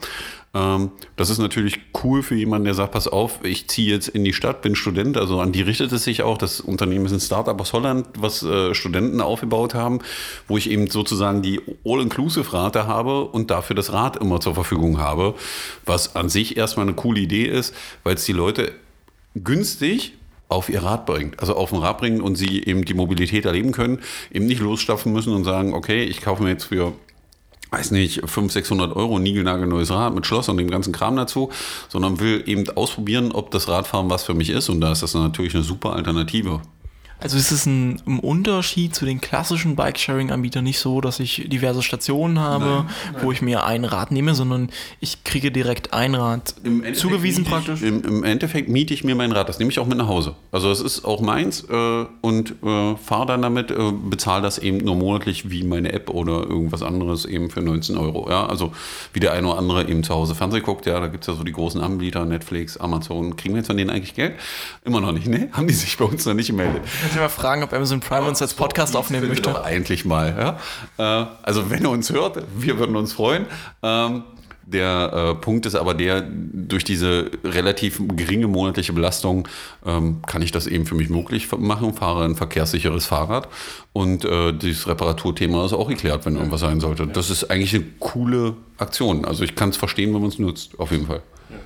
Ähm, 0.54 0.92
das 1.16 1.30
ist 1.30 1.38
natürlich 1.38 1.80
cool 2.04 2.24
für 2.24 2.36
jemanden, 2.36 2.66
der 2.66 2.74
sagt, 2.74 2.92
pass 2.92 3.08
auf, 3.08 3.40
ich 3.44 3.70
ziehe 3.70 3.94
jetzt 3.94 4.10
in 4.10 4.24
die 4.24 4.34
Stadt, 4.34 4.62
bin 4.62 4.76
Student, 4.76 5.16
also 5.18 5.40
an 5.40 5.52
die 5.52 5.62
richtet 5.62 5.92
es 5.92 6.04
sich 6.04 6.24
auch. 6.24 6.38
Das 6.38 6.60
Unternehmen 6.60 7.06
ist 7.06 7.14
ein 7.14 7.20
Startup 7.22 7.60
aus 7.60 7.72
Holland, 7.72 8.08
was 8.18 8.44
äh, 8.44 8.74
Studenten 8.74 9.22
aufgebaut 9.22 9.74
haben, 9.74 10.00
wo 10.48 10.58
ich 10.58 10.70
eben 10.70 10.90
sozusagen 10.90 11.42
die 11.42 11.62
All-Inclusive-Rate 11.86 12.86
habe 12.86 13.26
und 13.26 13.50
dafür 13.50 13.76
das 13.76 13.94
Rad 13.94 14.18
immer 14.18 14.42
zur 14.42 14.56
Verfügung 14.56 15.00
habe, 15.00 15.36
was 15.86 16.16
an 16.16 16.28
sich 16.28 16.58
erstmal 16.58 16.86
eine 16.86 16.96
coole 16.96 17.11
Idee 17.20 17.46
ist, 17.46 17.76
weil 18.04 18.16
es 18.16 18.26
die 18.26 18.34
Leute 18.34 18.74
günstig 19.36 20.14
auf 20.50 20.70
ihr 20.70 20.84
Rad 20.84 21.06
bringt, 21.06 21.40
also 21.40 21.56
auf 21.56 21.70
dem 21.70 21.80
Rad 21.80 22.00
bringen 22.00 22.22
und 22.22 22.36
sie 22.36 22.64
eben 22.64 22.84
die 22.84 22.94
Mobilität 22.94 23.46
erleben 23.46 23.72
können, 23.72 24.00
eben 24.32 24.46
nicht 24.46 24.62
losstapfen 24.62 25.14
müssen 25.14 25.34
und 25.34 25.46
sagen, 25.46 25.74
okay, 25.74 26.04
ich 26.04 26.22
kaufe 26.22 26.44
mir 26.44 26.50
jetzt 26.50 26.66
für 26.66 26.94
weiß 27.72 27.92
nicht, 27.92 28.16
500, 28.16 28.52
600 28.52 28.96
Euro 28.96 29.16
ein 29.16 29.24
niegelnagelneues 29.24 29.92
Rad 29.92 30.14
mit 30.14 30.26
Schloss 30.26 30.50
und 30.50 30.58
dem 30.58 30.70
ganzen 30.70 30.92
Kram 30.92 31.16
dazu, 31.16 31.50
sondern 31.88 32.20
will 32.20 32.44
eben 32.46 32.70
ausprobieren, 32.70 33.32
ob 33.32 33.50
das 33.52 33.70
Radfahren 33.70 34.10
was 34.10 34.26
für 34.26 34.34
mich 34.34 34.50
ist. 34.50 34.68
Und 34.68 34.82
da 34.82 34.92
ist 34.92 35.04
das 35.04 35.14
natürlich 35.14 35.56
eine 35.56 35.64
super 35.64 35.94
Alternative. 35.94 36.62
Also 37.22 37.38
ist 37.38 37.52
es 37.52 37.66
ein, 37.66 38.02
ein 38.06 38.20
Unterschied 38.20 38.94
zu 38.96 39.06
den 39.06 39.22
klassischen 39.22 39.76
Bike-Sharing-Anbietern 39.76 40.64
nicht 40.64 40.80
so, 40.80 41.02
dass 41.02 41.20
ich 41.20 41.48
diverse 41.50 41.82
Stationen 41.84 42.40
habe, 42.40 42.86
wo 43.22 43.32
ich 43.32 43.42
mir 43.42 43.64
ein 43.64 43.86
Rad 43.86 44.12
nehme, 44.12 44.34
sondern 44.36 44.70
ich 45.00 45.24
kriege 45.24 45.52
direkt 45.52 45.94
ein 45.94 46.16
Rad 46.16 46.56
zugewiesen 46.94 47.44
miete 47.44 47.56
ich- 47.60 47.66
praktisch. 47.66 47.82
Im, 47.84 48.04
Im 48.04 48.24
Endeffekt 48.24 48.70
miete 48.70 48.94
ich 48.94 49.04
mir 49.04 49.16
mein 49.16 49.32
Rad, 49.32 49.48
das 49.50 49.60
nehme 49.60 49.72
ich 49.72 49.80
auch 49.80 49.86
mit 49.86 49.98
nach 49.98 50.08
Hause. 50.08 50.36
Also 50.52 50.72
es 50.72 50.82
ist 50.82 51.06
auch 51.06 51.22
meins 51.22 51.64
äh, 51.70 52.06
und 52.22 52.56
äh, 52.64 52.96
fahre 52.98 53.26
dann 53.28 53.42
damit, 53.42 53.72
äh, 53.72 53.92
bezahle 54.10 54.42
das 54.42 54.58
eben 54.58 54.78
nur 54.80 54.96
monatlich 54.96 55.50
wie 55.52 55.64
meine 55.64 55.94
App 55.94 56.10
oder 56.10 56.42
irgendwas 56.48 56.82
anderes 56.82 57.26
eben 57.26 57.50
für 57.50 57.62
19 57.62 57.98
Euro. 57.98 58.30
Ja? 58.30 58.48
Also 58.48 58.74
wie 59.14 59.20
der 59.20 59.34
eine 59.34 59.48
oder 59.48 59.58
andere 59.60 59.88
eben 59.88 60.04
zu 60.04 60.14
Hause 60.14 60.34
Fernsehen 60.36 60.64
guckt, 60.64 60.86
ja, 60.88 61.00
da 61.00 61.08
gibt 61.08 61.24
es 61.24 61.28
ja 61.28 61.34
so 61.36 61.44
die 61.44 61.52
großen 61.52 61.82
Anbieter, 61.82 62.26
Netflix, 62.26 62.78
Amazon. 62.78 63.36
Kriegen 63.36 63.54
wir 63.54 63.60
jetzt 63.60 63.68
von 63.68 63.78
denen 63.78 63.90
eigentlich 63.92 64.16
Geld? 64.16 64.34
Immer 64.84 65.02
noch 65.02 65.12
nicht, 65.12 65.28
ne? 65.28 65.50
Haben 65.52 65.68
die 65.68 65.74
sich 65.74 65.98
bei 65.98 66.06
uns 66.06 66.26
noch 66.26 66.34
nicht 66.34 66.48
gemeldet. 66.48 66.82
Du 67.14 67.20
mal 67.20 67.30
fragen, 67.30 67.64
ob 67.64 67.74
Amazon 67.74 68.00
Prime 68.00 68.28
uns 68.28 68.42
als 68.42 68.54
Podcast 68.54 68.96
aufnehmen 68.96 69.28
möchte? 69.28 69.50
Doch 69.50 69.64
eigentlich 69.64 70.06
mal. 70.06 70.58
Ja? 70.98 71.24
Äh, 71.24 71.26
also 71.44 71.70
wenn 71.70 71.84
ihr 71.84 71.90
uns 71.90 72.12
hört, 72.12 72.44
wir 72.56 72.80
würden 72.80 72.96
uns 72.96 73.14
freuen. 73.14 73.46
Ähm, 73.84 74.24
der 74.72 75.12
äh, 75.14 75.36
Punkt 75.36 75.66
ist 75.66 75.76
aber 75.76 75.94
der, 75.94 76.24
durch 76.24 76.84
diese 76.86 77.30
relativ 77.44 78.02
geringe 78.16 78.48
monatliche 78.48 78.94
Belastung 78.94 79.48
ähm, 79.86 80.22
kann 80.26 80.42
ich 80.42 80.52
das 80.52 80.68
eben 80.68 80.86
für 80.86 80.96
mich 80.96 81.10
möglich 81.10 81.50
machen, 81.58 81.94
fahre 81.94 82.24
ein 82.24 82.36
verkehrssicheres 82.36 83.06
Fahrrad 83.06 83.50
und 83.92 84.24
äh, 84.24 84.54
dieses 84.54 84.88
Reparaturthema 84.88 85.66
ist 85.66 85.74
auch 85.74 85.90
geklärt, 85.90 86.26
wenn 86.26 86.36
irgendwas 86.38 86.62
sein 86.62 86.80
sollte. 86.80 87.08
Das 87.08 87.30
ist 87.30 87.52
eigentlich 87.52 87.76
eine 87.76 87.84
coole 88.00 88.56
Aktion. 88.78 89.26
Also 89.26 89.44
ich 89.44 89.56
kann 89.56 89.70
es 89.70 89.78
verstehen, 89.78 90.14
wenn 90.14 90.22
man 90.22 90.30
es 90.30 90.40
nutzt, 90.40 90.80
auf 90.80 90.92
jeden 90.92 91.08
Fall. 91.08 91.22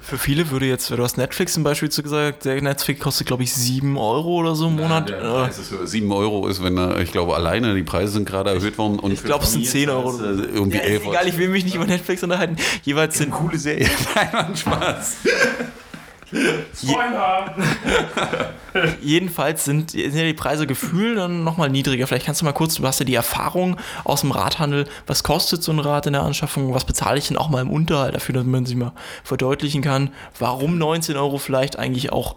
Für 0.08 0.20
viele 0.20 0.52
würde 0.52 0.68
jetzt, 0.68 0.92
du 0.92 0.98
hast 1.02 1.18
Netflix 1.18 1.54
zum 1.54 1.64
Beispiel 1.64 1.90
zu 1.90 2.04
gesagt, 2.04 2.46
der 2.46 2.62
Netflix 2.62 3.00
kostet 3.02 3.26
glaube 3.26 3.42
ich 3.42 3.52
7 3.54 3.98
Euro 3.98 4.36
oder 4.36 4.54
so 4.54 4.68
im 4.68 4.76
Monat. 4.76 5.10
Der 5.10 5.18
Äh, 5.18 5.22
Preis 5.22 5.58
ist 5.58 5.70
für 5.70 5.88
7 5.88 6.12
Euro 6.12 6.48
ist, 6.48 6.62
wenn 6.64 6.78
er, 6.78 7.00
ich 7.00 7.12
glaube, 7.12 7.34
alleine 7.36 7.74
die 7.74 7.82
Preise 7.82 8.14
sind 8.14 8.28
gerade 8.28 8.52
erhöht 8.52 8.78
worden. 8.78 9.00
Und 9.00 9.12
Ich 9.12 9.24
glaube, 9.24 9.46
es 9.46 9.54
sind 9.54 9.66
10 9.66 9.90
Euro. 9.90 10.12
Irgendwie 10.20 10.78
Ja, 10.78 10.84
11 10.84 11.02
ist 11.02 11.08
egal, 11.10 11.28
ich 11.28 11.38
will 11.40 11.50
mich 11.50 11.64
nicht 11.64 11.76
über 11.76 11.86
Netflix 11.88 12.22
unterhalten. 12.22 12.58
Jeweils 12.84 13.18
sind 13.18 13.32
Coole 13.32 13.58
Serie. 13.58 13.90
Nein, 14.16 14.30
Mann, 14.66 14.96
Spaß. 16.30 17.52
Jedenfalls 19.02 19.64
sind, 19.64 19.92
sind 19.92 20.16
ja 20.16 20.24
die 20.24 20.34
Preise 20.34 20.68
gefühlt 20.68 21.18
dann 21.18 21.44
nochmal 21.44 21.70
niedriger. 21.70 22.08
Vielleicht 22.08 22.26
kannst 22.26 22.42
du 22.42 22.46
mal 22.46 22.54
kurz, 22.54 22.76
du 22.76 22.84
hast 22.86 23.00
ja 23.00 23.06
die 23.06 23.16
Erfahrung 23.16 23.78
aus 24.04 24.22
dem 24.22 24.32
Radhandel, 24.32 24.88
was 25.08 25.24
kostet 25.24 25.64
so 25.64 25.72
ein 25.72 25.80
Rad 25.80 26.08
in 26.08 26.14
der 26.14 26.24
Anschaffung, 26.24 26.74
was 26.74 26.86
bezahle 26.86 27.18
ich 27.18 27.28
denn 27.28 27.38
auch 27.38 27.50
mal 27.50 27.62
im 27.62 27.70
Unterhalt 27.70 28.16
dafür, 28.16 28.34
dass 28.36 28.46
man 28.46 28.66
sich 28.66 28.76
mal 28.76 28.94
verdeutlichen 29.24 29.82
kann, 29.82 30.10
warum 30.40 30.78
19 30.78 31.16
Euro 31.16 31.38
vielleicht 31.38 31.78
eigentlich 31.78 32.12
auch 32.12 32.36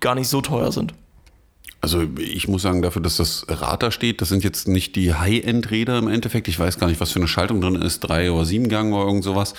gar 0.00 0.14
nicht 0.14 0.28
so 0.28 0.40
teuer 0.40 0.72
sind. 0.72 0.94
Also 1.82 2.04
ich 2.18 2.46
muss 2.46 2.62
sagen, 2.62 2.82
dafür, 2.82 3.00
dass 3.00 3.16
das 3.16 3.46
Rad 3.48 3.82
da 3.82 3.90
steht, 3.90 4.20
das 4.20 4.28
sind 4.28 4.44
jetzt 4.44 4.68
nicht 4.68 4.96
die 4.96 5.14
High-End-Räder 5.14 5.98
im 5.98 6.08
Endeffekt. 6.08 6.46
Ich 6.48 6.58
weiß 6.58 6.78
gar 6.78 6.88
nicht, 6.88 7.00
was 7.00 7.12
für 7.12 7.20
eine 7.20 7.28
Schaltung 7.28 7.60
drin 7.62 7.76
ist, 7.76 8.00
drei 8.00 8.30
oder 8.30 8.44
sieben 8.44 8.68
Gang 8.68 8.92
oder 8.92 9.06
irgend 9.06 9.24
sowas. 9.24 9.54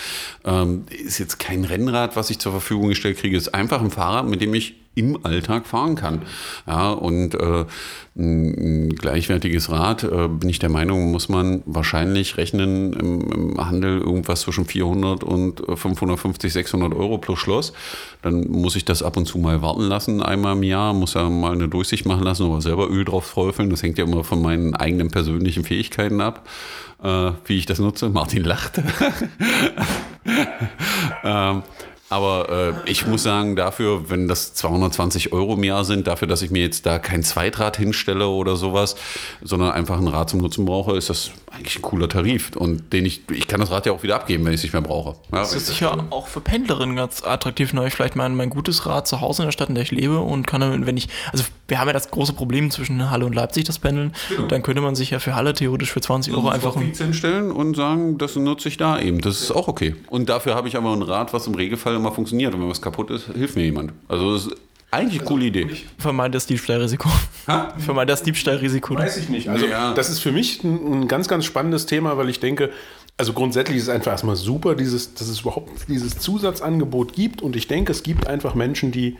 Ähm, 0.45 0.85
ist 0.89 1.17
jetzt 1.17 1.39
kein 1.39 1.65
Rennrad, 1.65 2.15
was 2.15 2.29
ich 2.29 2.37
zur 2.37 2.51
Verfügung 2.51 2.89
gestellt 2.89 3.17
kriege. 3.17 3.35
Ist 3.35 3.55
einfach 3.55 3.81
ein 3.81 3.89
Fahrrad, 3.89 4.27
mit 4.27 4.39
dem 4.41 4.53
ich 4.53 4.75
im 4.93 5.25
Alltag 5.25 5.67
fahren 5.67 5.95
kann. 5.95 6.23
Ja, 6.67 6.91
und 6.91 7.35
äh, 7.35 7.65
ein, 8.17 8.89
gleichwertiges 8.89 9.69
Rad, 9.69 10.03
äh, 10.03 10.27
bin 10.27 10.49
ich 10.49 10.59
der 10.59 10.69
Meinung, 10.69 11.11
muss 11.11 11.29
man 11.29 11.63
wahrscheinlich 11.65 12.37
rechnen 12.37 12.91
im, 12.93 13.21
im 13.31 13.65
Handel 13.65 13.99
irgendwas 13.99 14.41
zwischen 14.41 14.65
400 14.65 15.23
und 15.23 15.67
äh, 15.67 15.77
550, 15.77 16.51
600 16.51 16.93
Euro 16.93 17.17
plus 17.19 17.39
Schloss. 17.39 17.71
Dann 18.21 18.51
muss 18.51 18.75
ich 18.75 18.83
das 18.83 19.01
ab 19.01 19.15
und 19.15 19.27
zu 19.27 19.37
mal 19.37 19.61
warten 19.61 19.83
lassen, 19.83 20.21
einmal 20.21 20.57
im 20.57 20.63
Jahr, 20.63 20.93
muss 20.93 21.13
ja 21.13 21.29
mal 21.29 21.53
eine 21.53 21.69
Durchsicht 21.69 22.05
machen 22.05 22.23
lassen 22.23 22.43
oder 22.47 22.61
selber 22.61 22.89
Öl 22.89 23.05
drauf 23.05 23.31
träufeln. 23.31 23.69
Das 23.69 23.81
hängt 23.83 23.97
ja 23.97 24.03
immer 24.03 24.25
von 24.25 24.41
meinen 24.41 24.75
eigenen 24.75 25.09
persönlichen 25.09 25.63
Fähigkeiten 25.63 26.19
ab, 26.19 26.47
äh, 27.01 27.31
wie 27.45 27.57
ich 27.57 27.65
das 27.65 27.79
nutze. 27.79 28.09
Martin 28.09 28.43
lacht. 28.43 28.81
ähm, 31.23 31.63
aber 32.11 32.75
äh, 32.85 32.91
ich 32.91 33.07
muss 33.07 33.23
sagen, 33.23 33.55
dafür, 33.55 34.09
wenn 34.09 34.27
das 34.27 34.53
220 34.53 35.31
Euro 35.33 35.53
im 35.53 35.63
Jahr 35.63 35.85
sind, 35.85 36.07
dafür, 36.07 36.27
dass 36.27 36.41
ich 36.41 36.51
mir 36.51 36.61
jetzt 36.61 36.85
da 36.85 36.99
kein 36.99 37.23
Zweitrad 37.23 37.77
hinstelle 37.77 38.27
oder 38.27 38.55
sowas, 38.57 38.95
sondern 39.41 39.71
einfach 39.71 39.97
ein 39.97 40.07
Rad 40.07 40.29
zum 40.29 40.41
Nutzen 40.41 40.65
brauche, 40.65 40.97
ist 40.97 41.09
das 41.09 41.31
eigentlich 41.51 41.77
ein 41.77 41.81
cooler 41.81 42.09
Tarif. 42.09 42.55
Und 42.55 42.93
den 42.93 43.05
ich, 43.05 43.21
ich 43.31 43.47
kann 43.47 43.59
das 43.59 43.71
Rad 43.71 43.85
ja 43.85 43.93
auch 43.93 44.03
wieder 44.03 44.15
abgeben, 44.15 44.45
wenn 44.45 44.53
ich 44.53 44.59
es 44.59 44.63
nicht 44.63 44.73
mehr 44.73 44.81
brauche. 44.81 45.15
Ja, 45.31 45.39
Das 45.39 45.53
ist 45.53 45.67
sicher 45.67 46.05
auch 46.09 46.27
für 46.27 46.41
Pendlerinnen 46.41 46.95
ganz 46.95 47.23
attraktiv. 47.23 47.73
Ne? 47.73 47.87
Ich 47.87 47.93
vielleicht 47.93 48.15
mein, 48.15 48.35
mein 48.35 48.49
gutes 48.49 48.85
Rad 48.85 49.07
zu 49.07 49.21
Hause 49.21 49.43
in 49.43 49.47
der 49.47 49.51
Stadt, 49.51 49.69
in 49.69 49.75
der 49.75 49.83
ich 49.83 49.91
lebe 49.91 50.19
und 50.19 50.45
kann 50.47 50.61
dann, 50.61 50.85
wenn 50.85 50.97
ich, 50.97 51.07
also 51.31 51.45
wir 51.67 51.79
haben 51.79 51.87
ja 51.87 51.93
das 51.93 52.11
große 52.11 52.33
Problem 52.33 52.71
zwischen 52.71 53.09
Halle 53.09 53.25
und 53.25 53.33
Leipzig, 53.33 53.63
das 53.63 53.79
Pendeln. 53.79 54.13
Dann 54.49 54.63
könnte 54.63 54.81
man 54.81 54.95
sich 54.95 55.11
ja 55.11 55.19
für 55.19 55.35
Halle 55.35 55.53
theoretisch 55.53 55.91
für 55.91 56.01
20 56.01 56.33
Euro 56.33 56.49
einfach 56.49 56.75
ein 56.75 56.91
hinstellen 56.93 57.51
und 57.51 57.75
sagen, 57.75 58.17
das 58.17 58.35
nutze 58.35 58.67
ich 58.67 58.77
da 58.77 58.99
eben. 58.99 59.21
Das 59.21 59.41
ist 59.41 59.51
auch 59.51 59.67
okay. 59.67 59.95
Und 60.09 60.29
dafür 60.29 60.55
habe 60.55 60.67
ich 60.67 60.75
aber 60.75 60.91
ein 60.91 61.01
Rad, 61.01 61.33
was 61.33 61.47
im 61.47 61.55
Regelfall 61.55 62.00
immer 62.01 62.11
funktioniert. 62.11 62.53
Und 62.53 62.61
wenn 62.61 62.69
was 62.69 62.81
kaputt 62.81 63.09
ist, 63.11 63.27
hilft 63.33 63.55
mir 63.55 63.63
jemand. 63.63 63.93
Also 64.07 64.33
das 64.33 64.47
ist 64.47 64.55
eigentlich 64.91 65.19
eine 65.21 65.27
coole 65.29 65.45
Idee. 65.45 65.67
vermeint 65.97 66.35
das 66.35 66.45
Diebstahlrisiko. 66.47 67.09
Vermeint 67.77 68.09
das 68.09 68.23
Diebstahlrisiko. 68.23 68.95
Weiß 68.95 69.15
ich 69.17 69.29
nicht. 69.29 69.47
Also 69.47 69.65
Ja. 69.65 69.93
das 69.93 70.09
ist 70.09 70.19
für 70.19 70.33
mich 70.33 70.63
ein, 70.65 71.03
ein 71.03 71.07
ganz, 71.07 71.27
ganz 71.29 71.45
spannendes 71.45 71.85
Thema, 71.85 72.17
weil 72.17 72.27
ich 72.29 72.39
denke, 72.41 72.71
also 73.17 73.31
grundsätzlich 73.33 73.77
ist 73.77 73.83
es 73.83 73.89
einfach 73.89 74.11
erstmal 74.11 74.35
super, 74.35 74.75
dieses, 74.75 75.13
dass 75.13 75.27
es 75.29 75.41
überhaupt 75.41 75.69
dieses 75.87 76.17
Zusatzangebot 76.19 77.13
gibt. 77.13 77.41
Und 77.41 77.55
ich 77.55 77.67
denke, 77.67 77.91
es 77.91 78.03
gibt 78.03 78.27
einfach 78.27 78.53
Menschen, 78.55 78.91
die, 78.91 79.17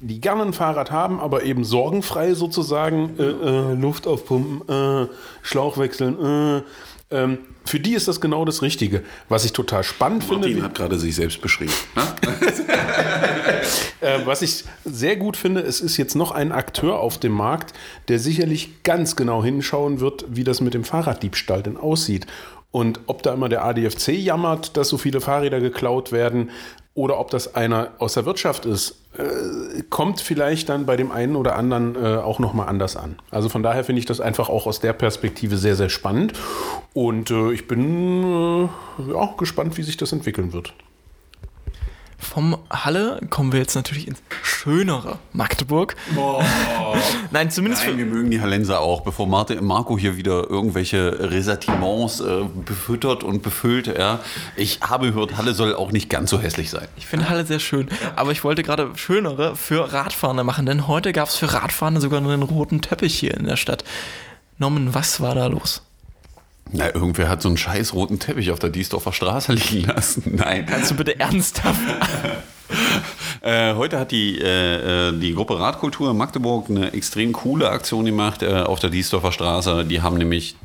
die 0.00 0.20
gerne 0.20 0.42
ein 0.42 0.52
Fahrrad 0.52 0.90
haben, 0.92 1.18
aber 1.18 1.42
eben 1.42 1.64
sorgenfrei 1.64 2.34
sozusagen 2.34 3.18
äh, 3.18 3.22
äh, 3.22 3.74
Luft 3.74 4.06
aufpumpen, 4.06 4.68
äh, 4.68 5.06
Schlauch 5.42 5.76
wechseln. 5.78 6.62
Äh, 7.10 7.16
ähm, 7.22 7.38
für 7.64 7.80
die 7.80 7.94
ist 7.94 8.08
das 8.08 8.20
genau 8.20 8.44
das 8.44 8.62
Richtige. 8.62 9.02
Was 9.28 9.44
ich 9.44 9.52
total 9.52 9.84
spannend 9.84 10.24
finde, 10.24 10.48
Martin 10.48 10.62
hat 10.62 10.74
gerade 10.74 10.98
sich 10.98 11.14
selbst 11.14 11.40
beschrieben. 11.40 11.72
ne? 11.94 12.02
Äh, 14.00 14.20
was 14.24 14.40
ich 14.40 14.64
sehr 14.86 15.16
gut 15.16 15.36
finde, 15.36 15.60
es 15.60 15.82
ist 15.82 15.98
jetzt 15.98 16.14
noch 16.14 16.30
ein 16.30 16.52
Akteur 16.52 16.98
auf 17.00 17.18
dem 17.18 17.32
Markt, 17.32 17.74
der 18.08 18.18
sicherlich 18.18 18.82
ganz 18.82 19.14
genau 19.14 19.44
hinschauen 19.44 20.00
wird, 20.00 20.24
wie 20.30 20.42
das 20.42 20.62
mit 20.62 20.72
dem 20.72 20.84
Fahrraddiebstahl 20.84 21.62
denn 21.62 21.76
aussieht. 21.76 22.26
Und 22.70 23.00
ob 23.06 23.22
da 23.22 23.34
immer 23.34 23.50
der 23.50 23.62
ADFC 23.62 24.12
jammert, 24.12 24.78
dass 24.78 24.88
so 24.88 24.96
viele 24.96 25.20
Fahrräder 25.20 25.60
geklaut 25.60 26.12
werden, 26.12 26.48
oder 26.94 27.20
ob 27.20 27.30
das 27.30 27.54
einer 27.54 27.92
aus 27.98 28.14
der 28.14 28.24
Wirtschaft 28.24 28.64
ist, 28.64 28.99
äh, 29.16 29.82
kommt 29.90 30.20
vielleicht 30.20 30.68
dann 30.68 30.86
bei 30.86 30.96
dem 30.96 31.10
einen 31.10 31.36
oder 31.36 31.56
anderen 31.56 31.96
äh, 31.96 32.16
auch 32.18 32.38
nochmal 32.38 32.68
anders 32.68 32.96
an. 32.96 33.16
Also 33.30 33.48
von 33.48 33.62
daher 33.62 33.82
finde 33.84 33.98
ich 33.98 34.06
das 34.06 34.20
einfach 34.20 34.48
auch 34.48 34.66
aus 34.66 34.80
der 34.80 34.92
Perspektive 34.92 35.56
sehr, 35.56 35.74
sehr 35.74 35.88
spannend. 35.88 36.32
Und 36.94 37.30
äh, 37.30 37.52
ich 37.52 37.66
bin 37.66 38.68
äh, 38.68 39.12
ja, 39.12 39.34
gespannt, 39.36 39.76
wie 39.76 39.82
sich 39.82 39.96
das 39.96 40.12
entwickeln 40.12 40.52
wird. 40.52 40.74
Vom 42.20 42.58
Halle 42.68 43.20
kommen 43.30 43.52
wir 43.52 43.60
jetzt 43.60 43.74
natürlich 43.74 44.06
ins 44.06 44.22
schönere 44.42 45.18
Magdeburg. 45.32 45.96
Nein, 47.30 47.50
zumindest 47.50 47.84
Nein, 47.84 47.92
für, 47.92 47.98
wir 47.98 48.06
mögen 48.06 48.30
die 48.30 48.40
Hallenser 48.40 48.80
auch, 48.80 49.00
bevor 49.00 49.26
Martin, 49.26 49.64
Marco 49.64 49.98
hier 49.98 50.16
wieder 50.16 50.48
irgendwelche 50.48 51.30
Ressentiments 51.30 52.20
äh, 52.20 52.44
befüttert 52.64 53.24
und 53.24 53.42
befüllt. 53.42 53.86
Ja. 53.86 54.20
Ich 54.56 54.80
habe 54.82 55.08
gehört, 55.08 55.36
Halle 55.36 55.54
soll 55.54 55.74
auch 55.74 55.92
nicht 55.92 56.10
ganz 56.10 56.30
so 56.30 56.38
hässlich 56.38 56.70
sein. 56.70 56.86
Ich 56.96 57.06
finde 57.06 57.28
Halle 57.28 57.44
sehr 57.46 57.60
schön. 57.60 57.88
Aber 58.16 58.32
ich 58.32 58.44
wollte 58.44 58.62
gerade 58.62 58.90
schönere 58.96 59.56
für 59.56 59.92
Radfahrende 59.92 60.44
machen, 60.44 60.66
denn 60.66 60.86
heute 60.86 61.12
gab 61.12 61.28
es 61.28 61.36
für 61.36 61.52
Radfahrende 61.52 62.00
sogar 62.00 62.20
einen 62.20 62.42
roten 62.42 62.82
Teppich 62.82 63.18
hier 63.18 63.34
in 63.34 63.46
der 63.46 63.56
Stadt. 63.56 63.84
Norman, 64.58 64.94
was 64.94 65.20
war 65.20 65.34
da 65.34 65.46
los? 65.46 65.82
Na, 66.72 66.94
irgendwer 66.94 67.28
hat 67.28 67.42
so 67.42 67.48
einen 67.48 67.56
scheiß 67.56 67.94
roten 67.94 68.18
Teppich 68.18 68.50
auf 68.50 68.58
der 68.58 68.70
Diesdorfer 68.70 69.12
Straße 69.12 69.52
liegen 69.52 69.86
lassen. 69.86 70.22
Nein. 70.36 70.66
Kannst 70.66 70.90
du 70.90 70.96
bitte 70.96 71.18
ernsthaft? 71.18 71.80
Äh, 73.42 73.74
heute 73.74 73.98
hat 73.98 74.10
die, 74.10 74.38
äh, 74.38 75.08
äh, 75.08 75.18
die 75.18 75.34
Gruppe 75.34 75.58
Radkultur 75.58 76.10
in 76.10 76.16
Magdeburg 76.18 76.68
eine 76.68 76.92
extrem 76.92 77.32
coole 77.32 77.70
Aktion 77.70 78.04
gemacht 78.04 78.42
äh, 78.42 78.60
auf 78.60 78.80
der 78.80 78.90
Diesdorfer 78.90 79.32
Straße. 79.32 79.86
Die 79.86 80.02
haben 80.02 80.18
nämlich, 80.18 80.56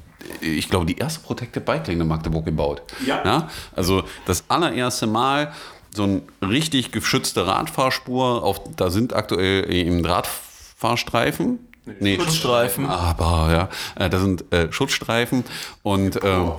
ich 0.41 0.69
glaube, 0.69 0.85
die 0.85 0.97
erste 0.97 1.21
Protected 1.21 1.63
Bike 1.63 1.87
Lane 1.87 2.01
in 2.01 2.07
Magdeburg 2.07 2.43
gebaut. 2.43 2.81
Ja. 3.07 3.47
Also 3.73 4.03
das 4.25 4.43
allererste 4.49 5.07
Mal 5.07 5.53
so 5.95 6.03
eine 6.03 6.21
richtig 6.41 6.91
geschützte 6.91 7.47
Radfahrspur. 7.47 8.43
Auf, 8.43 8.59
da 8.75 8.89
sind 8.89 9.15
aktuell 9.15 9.71
eben 9.71 10.03
Drahtfahrstreifen. 10.03 11.59
Nee, 11.99 12.17
Schutzstreifen. 12.17 12.87
Aber 12.87 13.51
ja, 13.51 14.03
äh, 14.03 14.09
da 14.09 14.19
sind 14.19 14.51
äh, 14.51 14.71
Schutzstreifen 14.71 15.43
und 15.83 16.19
ähm, 16.23 16.53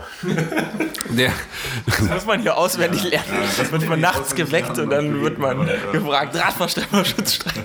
der, 1.11 1.33
Das 1.87 2.01
muss 2.01 2.27
man 2.27 2.43
hier 2.43 2.57
auswendig 2.57 3.03
lernen. 3.05 3.27
Das 3.57 3.73
wird 3.73 3.89
man 3.89 4.01
nachts 4.01 4.35
geweckt 4.35 4.79
und 4.79 4.91
dann 4.91 5.21
wird 5.23 5.39
man 5.39 5.69
gefragt, 5.93 6.37
Radfahrstreifen 6.37 6.99
oder 7.01 7.05
Schutzstreifen. 7.09 7.65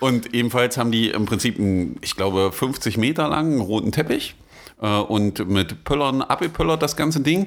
Und 0.00 0.34
ebenfalls 0.34 0.76
haben 0.78 0.92
die 0.92 1.10
im 1.10 1.26
Prinzip, 1.26 1.58
einen, 1.58 1.96
ich 2.02 2.16
glaube, 2.16 2.52
50 2.52 2.96
Meter 2.96 3.28
langen 3.28 3.60
roten 3.60 3.92
Teppich. 3.92 4.34
Äh, 4.82 4.98
und 4.98 5.48
mit 5.48 5.84
Pöllern 5.84 6.20
abgepöllert, 6.20 6.82
das 6.82 6.96
ganze 6.96 7.20
Ding, 7.20 7.46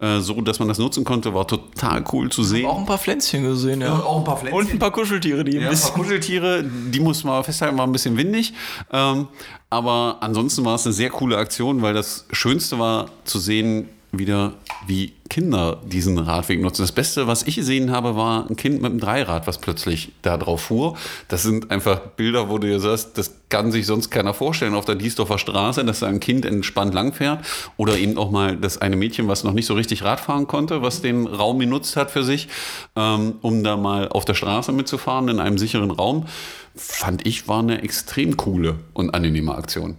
äh, 0.00 0.20
so 0.20 0.40
dass 0.40 0.58
man 0.58 0.68
das 0.68 0.78
nutzen 0.78 1.04
konnte, 1.04 1.34
war 1.34 1.46
total 1.46 2.04
cool 2.12 2.30
zu 2.30 2.42
sehen. 2.42 2.66
Auch 2.66 2.78
ein 2.78 2.86
paar 2.86 2.98
Pflänzchen 2.98 3.42
gesehen, 3.42 3.80
ja. 3.80 3.98
auch 3.98 4.18
ein 4.18 4.24
paar 4.24 4.36
Pflänzchen. 4.36 4.58
Und 4.58 4.72
ein 4.72 4.78
paar 4.78 4.92
Kuscheltiere, 4.92 5.44
die 5.44 5.56
ein 5.58 5.60
Ja, 5.60 5.60
ein 5.60 5.64
paar 5.66 5.70
bisschen. 5.72 5.94
Kuscheltiere, 5.94 6.64
die 6.64 7.00
mussten 7.00 7.28
wir 7.28 7.32
aber 7.32 7.44
festhalten, 7.44 7.76
war 7.76 7.86
ein 7.86 7.92
bisschen 7.92 8.16
windig. 8.16 8.54
Ähm, 8.92 9.28
aber 9.68 10.18
ansonsten 10.20 10.64
war 10.64 10.76
es 10.76 10.86
eine 10.86 10.92
sehr 10.92 11.10
coole 11.10 11.36
Aktion, 11.36 11.82
weil 11.82 11.92
das 11.92 12.26
Schönste 12.30 12.78
war 12.78 13.06
zu 13.24 13.38
sehen, 13.38 13.88
wieder 14.18 14.54
wie 14.86 15.12
Kinder 15.28 15.80
diesen 15.84 16.18
Radweg 16.18 16.60
nutzen. 16.60 16.82
Das 16.82 16.92
Beste, 16.92 17.26
was 17.26 17.42
ich 17.42 17.56
gesehen 17.56 17.90
habe, 17.90 18.16
war 18.16 18.48
ein 18.48 18.56
Kind 18.56 18.80
mit 18.80 18.90
einem 18.90 19.00
Dreirad, 19.00 19.46
was 19.46 19.58
plötzlich 19.58 20.12
da 20.22 20.36
drauf 20.36 20.62
fuhr. 20.62 20.96
Das 21.28 21.42
sind 21.42 21.70
einfach 21.70 21.98
Bilder, 21.98 22.48
wo 22.48 22.58
du 22.58 22.68
dir 22.68 22.80
sagst, 22.80 23.18
das 23.18 23.32
kann 23.48 23.72
sich 23.72 23.86
sonst 23.86 24.10
keiner 24.10 24.34
vorstellen 24.34 24.74
auf 24.74 24.84
der 24.84 24.94
Diesdorfer 24.94 25.38
Straße, 25.38 25.84
dass 25.84 26.00
da 26.00 26.06
ein 26.06 26.20
Kind 26.20 26.44
entspannt 26.44 26.94
langfährt. 26.94 27.44
Oder 27.76 27.98
eben 27.98 28.18
auch 28.18 28.30
mal 28.30 28.56
das 28.56 28.78
eine 28.78 28.96
Mädchen, 28.96 29.28
was 29.28 29.44
noch 29.44 29.52
nicht 29.52 29.66
so 29.66 29.74
richtig 29.74 30.04
Rad 30.04 30.20
fahren 30.20 30.46
konnte, 30.46 30.82
was 30.82 31.02
den 31.02 31.26
Raum 31.26 31.58
genutzt 31.58 31.96
hat 31.96 32.10
für 32.10 32.22
sich, 32.22 32.48
ähm, 32.94 33.34
um 33.42 33.64
da 33.64 33.76
mal 33.76 34.08
auf 34.08 34.24
der 34.24 34.34
Straße 34.34 34.72
mitzufahren 34.72 35.28
in 35.28 35.40
einem 35.40 35.58
sicheren 35.58 35.90
Raum. 35.90 36.26
Fand 36.74 37.26
ich, 37.26 37.48
war 37.48 37.60
eine 37.60 37.82
extrem 37.82 38.36
coole 38.36 38.76
und 38.92 39.14
angenehme 39.14 39.54
Aktion. 39.54 39.96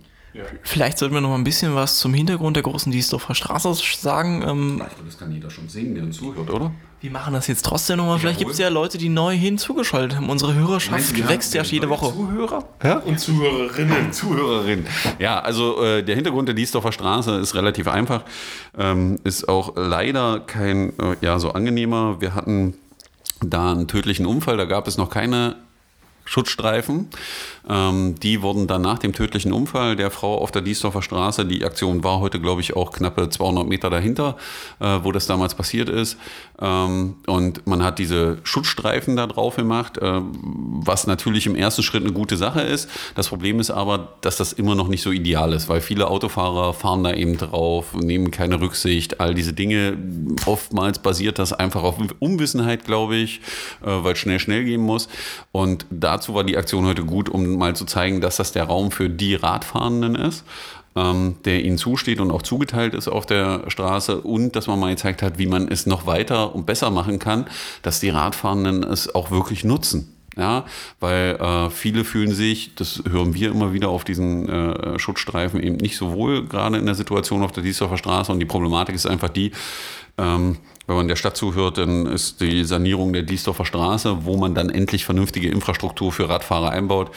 Vielleicht 0.63 0.98
sollten 0.98 1.13
wir 1.13 1.22
noch 1.22 1.29
mal 1.29 1.36
ein 1.36 1.44
bisschen 1.44 1.75
was 1.75 2.00
zum 2.00 2.13
Hintergrund 2.13 2.56
der 2.56 2.63
großen 2.63 2.91
Diesdorfer 2.91 3.36
Straße 3.36 3.74
sagen. 4.00 4.44
Ähm, 4.48 4.82
Das 5.06 5.17
kann 5.17 5.32
jeder 5.32 5.50
schon 5.50 5.70
sehen, 5.70 5.96
der 5.96 6.03
uns 6.03 6.17
zuhört, 6.17 6.50
oder? 6.50 6.72
wir 7.00 7.12
machen 7.12 7.34
das 7.34 7.46
jetzt 7.48 7.63
trotzdem 7.63 7.98
noch 7.98 8.08
mal. 8.08 8.17
Vielleicht 8.17 8.39
gibt 8.39 8.51
es 8.51 8.58
ja 8.58 8.70
Leute, 8.70 8.98
die 8.98 9.10
neu 9.10 9.36
hinzugeschaltet 9.36 10.17
haben. 10.17 10.29
Unsere 10.29 10.56
Hörerschaft 10.56 11.29
wächst 11.29 11.53
ja 11.53 11.62
jede 11.62 11.89
Woche. 11.89 12.12
Zuhörer? 12.12 12.63
Ja? 12.84 12.98
Und 12.98 13.20
Zuhörerinnen. 13.20 14.12
Zuhörerin. 14.12 14.86
Ja, 15.20 15.39
also 15.39 15.84
äh, 15.84 16.03
der 16.03 16.15
Hintergrund 16.15 16.48
der 16.48 16.56
Diesdorfer 16.56 16.91
Straße 16.91 17.36
ist 17.36 17.53
relativ 17.53 17.88
einfach. 17.88 18.24
Ähm, 18.77 19.20
ist 19.24 19.48
auch 19.48 19.74
leider 19.75 20.39
kein 20.39 20.89
äh, 21.00 21.15
ja, 21.22 21.38
so 21.38 21.51
angenehmer. 21.51 22.20
Wir 22.20 22.34
hatten 22.34 22.74
da 23.41 23.72
einen 23.72 23.88
tödlichen 23.88 24.25
Unfall, 24.25 24.58
da 24.58 24.65
gab 24.65 24.88
es 24.88 24.98
noch 24.98 25.12
keine 25.12 25.56
Schutzstreifen. 26.27 27.07
Ähm, 27.69 28.15
die 28.22 28.41
wurden 28.41 28.67
dann 28.67 28.81
nach 28.81 29.00
dem 29.00 29.13
tödlichen 29.13 29.53
Unfall 29.53 29.96
der 29.96 30.12
Frau 30.12 30.38
auf 30.38 30.51
der 30.51 30.62
Diesdorfer 30.62 31.01
Straße, 31.01 31.46
die 31.46 31.63
Aktion 31.65 32.03
war 32.03 32.19
heute, 32.19 32.39
glaube 32.39 32.62
ich, 32.62 32.75
auch 32.75 32.91
knappe 32.91 33.29
200 33.29 33.67
Meter 33.67 33.89
dahinter, 33.89 34.38
äh, 34.79 35.00
wo 35.03 35.12
das 35.12 35.27
damals 35.27 35.55
passiert 35.55 35.89
ist. 35.89 36.17
Ähm, 36.60 37.15
und 37.27 37.65
man 37.67 37.84
hat 37.84 38.00
diese 38.00 38.39
Schutzstreifen 38.43 39.15
da 39.15 39.27
drauf 39.27 39.55
gemacht, 39.55 39.98
äh, 39.98 40.22
was 40.22 41.07
natürlich 41.07 41.46
im 41.46 41.55
ersten 41.55 41.84
Schritt 41.84 42.03
eine 42.03 42.13
gute 42.13 42.38
Sache 42.38 42.62
ist. 42.62 42.89
Das 43.15 43.29
Problem 43.29 43.60
ist 43.60 43.72
aber, 43.72 44.15
dass 44.22 44.38
das 44.38 44.53
immer 44.53 44.75
noch 44.75 44.88
nicht 44.88 45.01
so 45.01 45.12
ideal 45.12 45.53
ist, 45.53 45.69
weil 45.69 45.81
viele 45.81 46.07
Autofahrer 46.07 46.74
fahren 46.74 47.03
da 47.03 47.13
eben 47.13 47.38
drauf, 47.38 47.93
nehmen 47.93 48.31
keine 48.31 48.60
Rücksicht, 48.60 49.19
all 49.19 49.34
diese 49.34 49.53
Dinge. 49.53 49.98
Oftmals 50.46 51.00
basiert 51.00 51.39
das 51.39 51.53
einfach 51.53 51.84
auf 51.84 51.96
Unwissenheit, 52.19 52.86
glaube 52.86 53.15
ich, 53.15 53.41
äh, 53.81 53.88
weil 53.88 54.13
es 54.13 54.19
schnell, 54.19 54.39
schnell 54.39 54.63
gehen 54.63 54.81
muss. 54.81 55.10
Und 55.51 55.86
dazu 56.18 56.34
war 56.34 56.44
die 56.44 56.58
Aktion 56.58 56.86
heute 56.86 57.04
gut, 57.04 57.30
um 57.30 57.58
mal 57.58 57.76
zu 57.76 57.86
zeigen, 57.86 58.22
dass 58.22 58.38
das 58.38 58.52
der 58.52 58.66
Raum 58.66 58.92
für 58.92 59.10
die 59.10 59.36
Radfahrenden 59.36 60.16
ist 60.16 60.44
ähm, 60.98 61.36
der 61.46 61.64
ihnen 61.64 61.78
zusteht 61.78 62.20
und 62.20 62.32
auch 62.32 62.42
zugeteilt 62.42 62.94
ist 62.94 63.08
auf 63.08 63.26
der 63.26 63.64
Straße 63.68 64.20
und 64.22 64.56
dass 64.56 64.68
man 64.68 64.80
mal 64.80 64.90
gezeigt 64.90 65.22
hat, 65.22 65.38
wie 65.38 65.46
man 65.46 65.68
es 65.68 65.86
noch 65.86 66.06
weiter 66.06 66.56
und 66.56 66.66
besser 66.66 66.90
machen 66.90 67.20
kann, 67.20 67.46
dass 67.84 68.00
die 68.00 68.10
Radfahrenden 68.10 68.84
es 68.84 69.14
auch 69.14 69.32
wirklich 69.32 69.64
nutzen. 69.64 70.14
Ja, 70.36 70.66
weil 71.00 71.36
äh, 71.38 71.72
viele 71.72 72.04
fühlen 72.04 72.32
sich, 72.32 72.76
das 72.76 73.02
hören 73.10 73.34
wir 73.34 73.50
immer 73.50 73.74
wieder 73.74 73.90
auf 73.90 74.04
diesen 74.04 74.48
äh, 74.48 75.00
Schutzstreifen, 75.00 75.60
eben 75.60 75.78
nicht 75.78 75.98
so 75.98 76.14
wohl, 76.14 76.46
gerade 76.46 76.78
in 76.78 76.86
der 76.86 76.94
Situation 76.94 77.42
auf 77.42 77.54
der 77.54 77.64
Diesdorfer 77.64 77.98
Straße. 77.98 78.32
Und 78.32 78.40
die 78.40 78.46
Problematik 78.46 78.94
ist 78.94 79.08
einfach 79.08 79.30
die, 79.30 79.52
ähm, 80.20 80.58
wenn 80.88 80.96
man 80.96 81.08
der 81.08 81.17
Stadt 81.17 81.38
zuhört, 81.38 81.77
dann 81.77 82.06
ist 82.06 82.41
die 82.41 82.63
Sanierung 82.63 83.13
der 83.13 83.24
Diesdorfer 83.24 83.65
Straße, 83.65 84.25
wo 84.25 84.38
man 84.38 84.56
dann 84.56 84.70
endlich 84.70 85.06
vernünftige 85.06 85.50
Infrastruktur 85.50 86.12
für 86.12 86.29
Radfahrer 86.29 86.72
einbaut. 86.72 87.12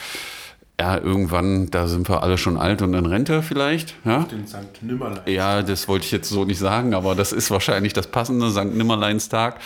Ja, 0.79 0.97
irgendwann, 0.97 1.69
da 1.69 1.87
sind 1.87 2.09
wir 2.09 2.23
alle 2.23 2.37
schon 2.37 2.57
alt 2.57 2.81
und 2.81 2.93
in 2.93 3.05
Rente 3.05 3.43
vielleicht. 3.43 3.95
Ja, 4.03 4.23
Den 4.23 4.47
St. 4.47 4.81
Nimmerlein. 4.81 5.21
ja 5.27 5.61
das 5.61 5.87
wollte 5.87 6.05
ich 6.05 6.11
jetzt 6.11 6.29
so 6.29 6.43
nicht 6.43 6.59
sagen, 6.59 6.93
aber 6.93 7.15
das 7.15 7.31
ist 7.31 7.51
wahrscheinlich 7.51 7.93
das 7.93 8.07
passende 8.07 8.49
St. 8.51 8.75
Nimmerleinstag. 8.75 9.59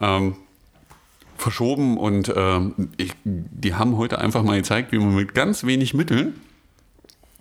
Ähm, 0.00 0.36
verschoben 1.36 1.98
und 1.98 2.32
ähm, 2.34 2.90
ich, 2.96 3.12
die 3.24 3.74
haben 3.74 3.96
heute 3.96 4.18
einfach 4.18 4.44
mal 4.44 4.56
gezeigt, 4.56 4.92
wie 4.92 4.98
man 4.98 5.14
mit 5.14 5.34
ganz 5.34 5.64
wenig 5.64 5.92
Mitteln 5.92 6.34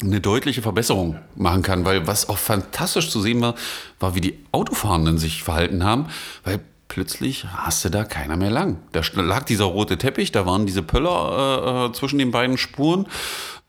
eine 0.02 0.22
deutliche 0.22 0.62
Verbesserung 0.62 1.18
machen 1.36 1.62
kann, 1.62 1.86
weil 1.86 2.08
was 2.08 2.30
auch 2.30 2.38
fantastisch 2.38 3.10
zu 3.10 3.22
sehen 3.22 3.42
war, 3.42 3.56
war, 4.00 4.16
wie 4.16 4.22
die 4.22 4.40
Autofahrenden 4.52 5.18
sich 5.18 5.44
verhalten 5.44 5.84
haben, 5.84 6.08
weil 6.44 6.60
plötzlich 6.88 7.46
raste 7.46 7.90
da 7.90 8.04
keiner 8.04 8.36
mehr 8.36 8.52
lang. 8.52 8.78
Da 8.92 9.02
lag 9.16 9.44
dieser 9.44 9.66
rote 9.66 9.98
Teppich, 9.98 10.32
da 10.32 10.46
waren 10.46 10.66
diese 10.66 10.84
Pöller 10.84 11.90
äh, 11.90 11.94
zwischen 11.94 12.20
den 12.20 12.32
beiden 12.32 12.58
Spuren. 12.58 13.08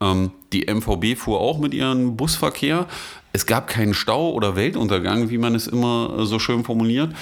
Ähm, 0.01 0.33
die 0.53 0.67
MVB 0.67 1.17
fuhr 1.17 1.41
auch 1.41 1.59
mit 1.59 1.73
ihrem 1.73 2.17
Busverkehr. 2.17 2.87
Es 3.33 3.47
gab 3.47 3.69
keinen 3.69 3.95
Stau 3.95 4.33
oder 4.33 4.57
Weltuntergang, 4.57 5.31
wie 5.31 5.39
man 5.39 5.55
es 5.55 5.69
immer 5.69 6.27
so 6.27 6.39
schön 6.39 6.65
formuliert. 6.65 7.15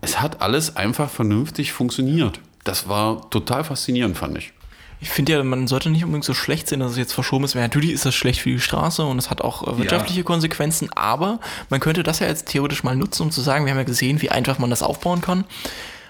Es 0.00 0.20
hat 0.20 0.40
alles 0.40 0.76
einfach 0.76 1.10
vernünftig 1.10 1.72
funktioniert. 1.72 2.40
Das 2.62 2.88
war 2.88 3.28
total 3.30 3.64
faszinierend, 3.64 4.16
fand 4.16 4.38
ich. 4.38 4.52
Ich 5.00 5.10
finde 5.10 5.32
ja, 5.32 5.42
man 5.44 5.68
sollte 5.68 5.90
nicht 5.90 6.04
unbedingt 6.04 6.24
so 6.24 6.34
schlecht 6.34 6.68
sehen, 6.68 6.80
dass 6.80 6.92
es 6.92 6.98
jetzt 6.98 7.12
verschoben 7.12 7.44
ist. 7.44 7.54
Weil 7.54 7.62
natürlich 7.62 7.92
ist 7.92 8.04
das 8.04 8.14
schlecht 8.14 8.40
für 8.40 8.50
die 8.50 8.60
Straße 8.60 9.04
und 9.04 9.18
es 9.18 9.30
hat 9.30 9.42
auch 9.42 9.66
äh, 9.66 9.78
wirtschaftliche 9.78 10.24
Konsequenzen, 10.24 10.90
aber 10.94 11.40
man 11.70 11.80
könnte 11.80 12.02
das 12.02 12.18
ja 12.18 12.26
jetzt 12.26 12.46
theoretisch 12.46 12.82
mal 12.82 12.96
nutzen, 12.96 13.22
um 13.22 13.30
zu 13.30 13.40
sagen, 13.40 13.64
wir 13.64 13.72
haben 13.72 13.78
ja 13.78 13.84
gesehen, 13.84 14.20
wie 14.22 14.30
einfach 14.30 14.58
man 14.58 14.70
das 14.70 14.82
aufbauen 14.82 15.20
kann. 15.20 15.44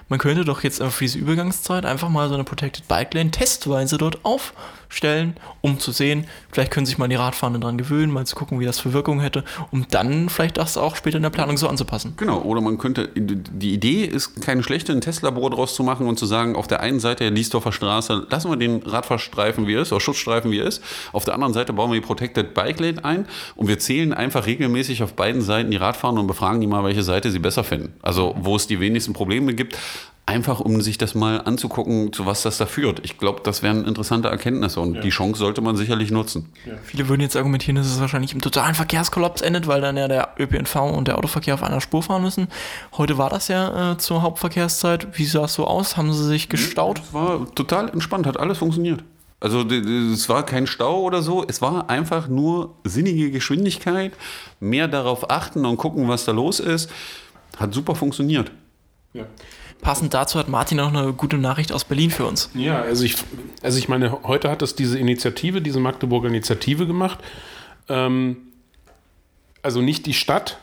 Man 0.07 0.17
könnte 0.17 0.43
doch 0.43 0.63
jetzt 0.63 0.81
für 0.81 1.03
diese 1.03 1.19
Übergangszeit 1.19 1.85
einfach 1.85 2.09
mal 2.09 2.27
so 2.29 2.33
eine 2.33 2.43
Protected 2.43 2.87
Bike 2.87 3.13
Lane 3.13 3.29
testweise 3.29 3.99
dort 3.99 4.25
aufstellen, 4.89 5.35
um 5.61 5.79
zu 5.79 5.91
sehen, 5.91 6.25
vielleicht 6.51 6.71
können 6.71 6.85
sich 6.85 6.97
mal 6.97 7.07
die 7.07 7.15
Radfahrenden 7.15 7.61
dran 7.61 7.77
gewöhnen, 7.77 8.11
mal 8.11 8.25
zu 8.25 8.35
gucken, 8.35 8.59
wie 8.59 8.65
das 8.65 8.79
für 8.79 8.91
Wirkung 8.91 9.19
hätte, 9.21 9.43
um 9.71 9.85
dann 9.89 10.29
vielleicht 10.29 10.57
das 10.57 10.77
auch 10.77 10.95
später 10.95 11.17
in 11.17 11.23
der 11.23 11.29
Planung 11.29 11.57
so 11.57 11.67
anzupassen. 11.67 12.13
Genau, 12.17 12.41
oder 12.41 12.59
man 12.59 12.77
könnte, 12.79 13.09
die 13.15 13.73
Idee 13.73 14.03
ist 14.03 14.41
keine 14.41 14.63
schlechte, 14.63 14.91
ein 14.91 15.01
Testlabor 15.01 15.51
draus 15.51 15.75
zu 15.75 15.83
machen 15.83 16.07
und 16.07 16.17
zu 16.17 16.25
sagen, 16.25 16.55
auf 16.55 16.67
der 16.67 16.79
einen 16.81 16.99
Seite 16.99 17.23
der 17.23 17.31
Liesdorfer 17.31 17.71
Straße 17.71 18.27
lassen 18.29 18.49
wir 18.49 18.57
den 18.57 18.81
Radfahrstreifen 18.83 19.67
wie 19.67 19.75
er 19.75 19.83
ist, 19.83 19.91
oder 19.91 20.01
Schutzstreifen 20.01 20.51
wie 20.51 20.59
er 20.59 20.65
ist, 20.65 20.83
auf 21.13 21.23
der 21.23 21.35
anderen 21.35 21.53
Seite 21.53 21.71
bauen 21.71 21.91
wir 21.91 21.99
die 21.99 22.05
Protected 22.05 22.53
Bike 22.53 22.79
Lane 22.79 23.05
ein 23.05 23.25
und 23.55 23.67
wir 23.67 23.77
zählen 23.77 24.11
einfach 24.13 24.47
regelmäßig 24.47 25.03
auf 25.03 25.13
beiden 25.13 25.41
Seiten 25.41 25.69
die 25.69 25.77
Radfahrer 25.77 26.19
und 26.19 26.27
befragen 26.27 26.61
die 26.61 26.67
mal, 26.67 26.83
welche 26.83 27.03
Seite 27.03 27.29
sie 27.29 27.39
besser 27.39 27.63
finden. 27.63 27.93
Also 28.01 28.35
wo 28.39 28.55
es 28.55 28.65
die 28.65 28.79
wenigsten 28.79 29.13
Probleme 29.13 29.53
gibt, 29.53 29.77
einfach 30.29 30.59
um 30.59 30.79
sich 30.79 30.99
das 30.99 31.15
mal 31.15 31.41
anzugucken, 31.41 32.13
zu 32.13 32.27
was 32.27 32.43
das 32.43 32.59
da 32.59 32.67
führt. 32.67 33.01
Ich 33.03 33.17
glaube, 33.17 33.41
das 33.43 33.63
wären 33.63 33.85
interessante 33.85 34.29
Erkenntnisse 34.29 34.79
und 34.79 35.03
die 35.03 35.09
Chance 35.09 35.39
sollte 35.39 35.61
man 35.61 35.75
sicherlich 35.75 36.11
nutzen. 36.11 36.53
Viele 36.83 37.09
würden 37.09 37.21
jetzt 37.21 37.35
argumentieren, 37.35 37.77
dass 37.77 37.87
es 37.87 37.99
wahrscheinlich 37.99 38.33
im 38.33 38.41
totalen 38.41 38.75
Verkehrskollaps 38.75 39.41
endet, 39.41 39.65
weil 39.65 39.81
dann 39.81 39.97
ja 39.97 40.07
der 40.07 40.35
ÖPNV 40.37 40.75
und 40.75 41.07
der 41.07 41.17
Autoverkehr 41.17 41.55
auf 41.55 41.63
einer 41.63 41.81
Spur 41.81 42.03
fahren 42.03 42.21
müssen. 42.21 42.47
Heute 42.95 43.17
war 43.17 43.31
das 43.31 43.47
ja 43.47 43.93
äh, 43.93 43.97
zur 43.97 44.21
Hauptverkehrszeit. 44.21 45.17
Wie 45.17 45.25
sah 45.25 45.45
es 45.45 45.55
so 45.55 45.65
aus? 45.65 45.97
Haben 45.97 46.13
sie 46.13 46.25
sich 46.25 46.47
gestaut? 46.47 46.99
Es 46.99 47.13
war 47.13 47.47
total 47.55 47.89
entspannt, 47.89 48.27
hat 48.27 48.39
alles 48.39 48.59
funktioniert. 48.59 49.03
Also 49.39 49.61
es 49.61 50.29
war 50.29 50.45
kein 50.45 50.67
Stau 50.67 51.01
oder 51.01 51.23
so, 51.23 51.43
es 51.47 51.61
war 51.61 51.89
einfach 51.89 52.27
nur 52.27 52.75
sinnige 52.83 53.31
Geschwindigkeit, 53.31 54.11
mehr 54.59 54.87
darauf 54.87 55.31
achten 55.31 55.65
und 55.65 55.77
gucken, 55.77 56.07
was 56.07 56.25
da 56.25 56.33
los 56.33 56.59
ist. 56.59 56.91
Hat 57.57 57.73
super 57.73 57.95
funktioniert. 57.95 58.51
Ja. 59.13 59.23
Passend 59.81 60.13
dazu 60.13 60.37
hat 60.39 60.49
Martin 60.49 60.79
auch 60.79 60.93
eine 60.93 61.13
gute 61.13 61.37
Nachricht 61.37 61.71
aus 61.71 61.85
Berlin 61.85 62.11
für 62.11 62.25
uns. 62.25 62.49
Ja, 62.53 62.81
also 62.81 63.05
ich, 63.05 63.15
also 63.63 63.77
ich 63.77 63.87
meine, 63.87 64.23
heute 64.23 64.49
hat 64.49 64.61
das 64.61 64.75
diese 64.75 64.99
Initiative, 64.99 65.61
diese 65.61 65.79
Magdeburger 65.79 66.27
Initiative 66.27 66.85
gemacht. 66.85 67.19
Ähm, 67.87 68.37
also 69.61 69.81
nicht 69.81 70.05
die 70.05 70.13
Stadt, 70.13 70.57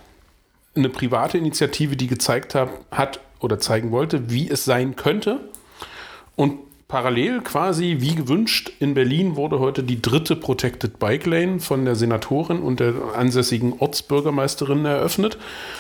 eine 0.75 0.89
private 0.89 1.39
Initiative, 1.39 1.97
die 1.97 2.07
gezeigt 2.07 2.55
hat, 2.55 2.71
hat 2.91 3.21
oder 3.41 3.59
zeigen 3.59 3.91
wollte, 3.91 4.31
wie 4.31 4.49
es 4.51 4.65
sein 4.65 4.97
könnte. 4.97 5.41
Und 6.35 6.59
parallel 6.89 7.41
quasi, 7.41 7.97
wie 8.01 8.15
gewünscht, 8.15 8.71
in 8.79 8.95
Berlin 8.95 9.37
wurde 9.37 9.59
heute 9.59 9.83
die 9.83 10.01
dritte 10.01 10.37
Protected 10.37 10.99
Bike 10.99 11.27
Lane 11.27 11.61
von 11.61 11.85
der 11.85 11.95
Senatorin 11.97 12.61
und 12.61 12.81
der 12.81 12.95
ansässigen 13.15 13.75
Ortsbürgermeisterin 13.79 14.85
eröffnet. 14.85 15.39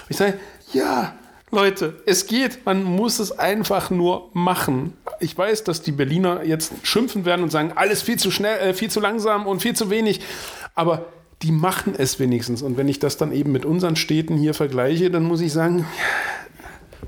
Ich 0.08 0.16
sage, 0.16 0.38
ja, 0.72 1.14
Leute, 1.52 1.94
es 2.06 2.26
geht. 2.26 2.66
Man 2.66 2.82
muss 2.82 3.18
es 3.20 3.38
einfach 3.38 3.90
nur 3.90 4.30
machen. 4.32 4.94
Ich 5.20 5.36
weiß, 5.38 5.64
dass 5.64 5.80
die 5.80 5.92
Berliner 5.92 6.42
jetzt 6.44 6.72
schimpfen 6.82 7.24
werden 7.24 7.42
und 7.42 7.50
sagen, 7.50 7.72
alles 7.76 8.02
viel 8.02 8.18
zu 8.18 8.30
schnell, 8.30 8.58
äh, 8.58 8.74
viel 8.74 8.90
zu 8.90 9.00
langsam 9.00 9.46
und 9.46 9.62
viel 9.62 9.74
zu 9.74 9.88
wenig. 9.88 10.20
Aber 10.74 11.06
die 11.42 11.52
machen 11.52 11.94
es 11.96 12.18
wenigstens. 12.18 12.62
Und 12.62 12.76
wenn 12.76 12.88
ich 12.88 12.98
das 12.98 13.16
dann 13.16 13.30
eben 13.32 13.52
mit 13.52 13.64
unseren 13.64 13.94
Städten 13.96 14.36
hier 14.36 14.54
vergleiche, 14.54 15.10
dann 15.10 15.22
muss 15.24 15.40
ich 15.40 15.52
sagen, 15.52 15.86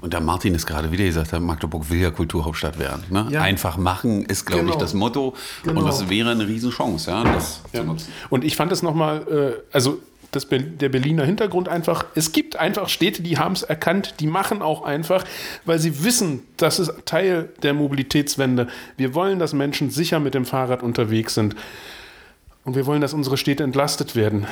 Und 0.01 0.15
da 0.15 0.21
Martin 0.21 0.55
es 0.55 0.65
gerade 0.67 0.93
wieder 0.93 1.05
gesagt 1.05 1.33
hat, 1.33 1.41
Magdeburg 1.43 1.91
will 1.91 1.99
ja 2.01 2.11
Kulturhauptstadt 2.13 2.79
werden. 2.79 3.03
Ne? 3.11 3.27
Ja. 3.31 3.41
Einfach 3.43 3.77
machen 3.77 4.25
ist, 4.27 4.45
glaube 4.47 4.63
ich, 4.63 4.69
Genau. 4.69 4.79
das 4.81 4.95
Motto. 4.95 5.35
Genau. 5.65 5.81
Und 5.81 5.87
das 5.87 6.09
wäre 6.09 6.31
eine 6.31 6.47
Riesenchance, 6.47 7.11
ja, 7.11 7.25
das 7.25 7.61
zu 7.75 7.83
nutzen. 7.83 8.13
Und 8.31 8.45
ich 8.45 8.55
fand 8.55 8.71
es 8.71 8.83
nochmal, 8.83 9.57
äh, 9.67 9.75
also 9.75 9.99
das, 10.31 10.47
der 10.49 10.89
Berliner 10.89 11.25
Hintergrund 11.25 11.69
einfach. 11.69 12.05
Es 12.15 12.33
gibt 12.33 12.57
einfach 12.57 12.89
Städte, 12.89 13.23
die 13.23 13.39
haben 13.39 13.53
es 13.55 13.63
erkannt, 13.63 14.15
die 14.21 14.27
machen 14.27 14.63
auch 14.63 14.83
einfach, 14.83 15.25
weil 15.65 15.79
sie 15.79 16.05
wissen, 16.05 16.43
das 16.57 16.79
ist 16.79 16.93
Teil 17.05 17.49
der 17.63 17.75
Mobilitätswende. 17.75 18.69
Wir 18.97 19.15
wollen, 19.15 19.39
dass 19.39 19.53
Menschen 19.53 19.91
sicher 19.91 20.21
mit 20.21 20.35
dem 20.35 20.45
Fahrrad 20.45 20.83
unterwegs 20.83 21.35
sind. 21.35 21.57
Und 22.65 22.77
wir 22.77 22.85
wollen, 22.85 23.01
dass 23.01 23.15
unsere 23.15 23.39
Städte 23.39 23.63
entlastet 23.63 24.15
werden. 24.15 24.47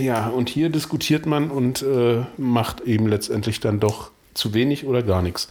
Ja, 0.00 0.28
und 0.28 0.48
hier 0.48 0.68
diskutiert 0.68 1.26
man 1.26 1.50
und 1.50 1.82
äh, 1.82 2.22
macht 2.36 2.82
eben 2.82 3.08
letztendlich 3.08 3.58
dann 3.58 3.80
doch 3.80 4.12
zu 4.34 4.54
wenig 4.54 4.86
oder 4.86 5.02
gar 5.02 5.20
nichts. 5.20 5.48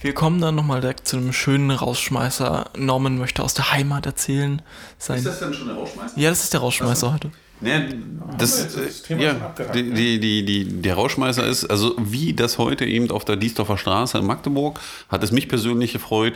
Wir 0.00 0.14
kommen 0.14 0.40
dann 0.40 0.54
nochmal 0.54 0.80
direkt 0.80 1.08
zu 1.08 1.16
einem 1.16 1.32
schönen 1.32 1.72
Rausschmeißer. 1.72 2.70
Norman 2.76 3.18
möchte 3.18 3.42
aus 3.42 3.54
der 3.54 3.72
Heimat 3.72 4.06
erzählen. 4.06 4.62
Sein 4.98 5.24
dann 5.24 5.52
schon 5.52 5.66
der 5.66 5.76
Rauschmeister? 5.76 6.20
ja, 6.20 6.30
das 6.30 6.44
ist 6.44 6.52
der 6.52 6.60
Rausschmeißer 6.60 7.12
heute. 7.12 7.32
Ne, 7.60 8.02
das, 8.38 8.74
das 8.74 9.00
äh, 9.00 9.02
Thema 9.02 9.22
ja, 9.22 9.30
schon 9.32 9.42
abgehakt, 9.42 9.74
die, 9.74 9.82
ne? 9.82 9.94
die, 9.94 10.20
die, 10.20 10.44
die, 10.44 10.82
der 10.82 10.94
Rauschmeißer 10.94 11.46
ist, 11.46 11.64
also 11.64 11.96
wie 11.98 12.32
das 12.32 12.58
heute 12.58 12.84
eben 12.84 13.10
auf 13.10 13.24
der 13.24 13.36
Diesdorfer 13.36 13.76
Straße 13.78 14.18
in 14.18 14.26
Magdeburg, 14.26 14.80
hat 15.08 15.24
es 15.24 15.32
mich 15.32 15.48
persönlich 15.48 15.92
gefreut, 15.92 16.34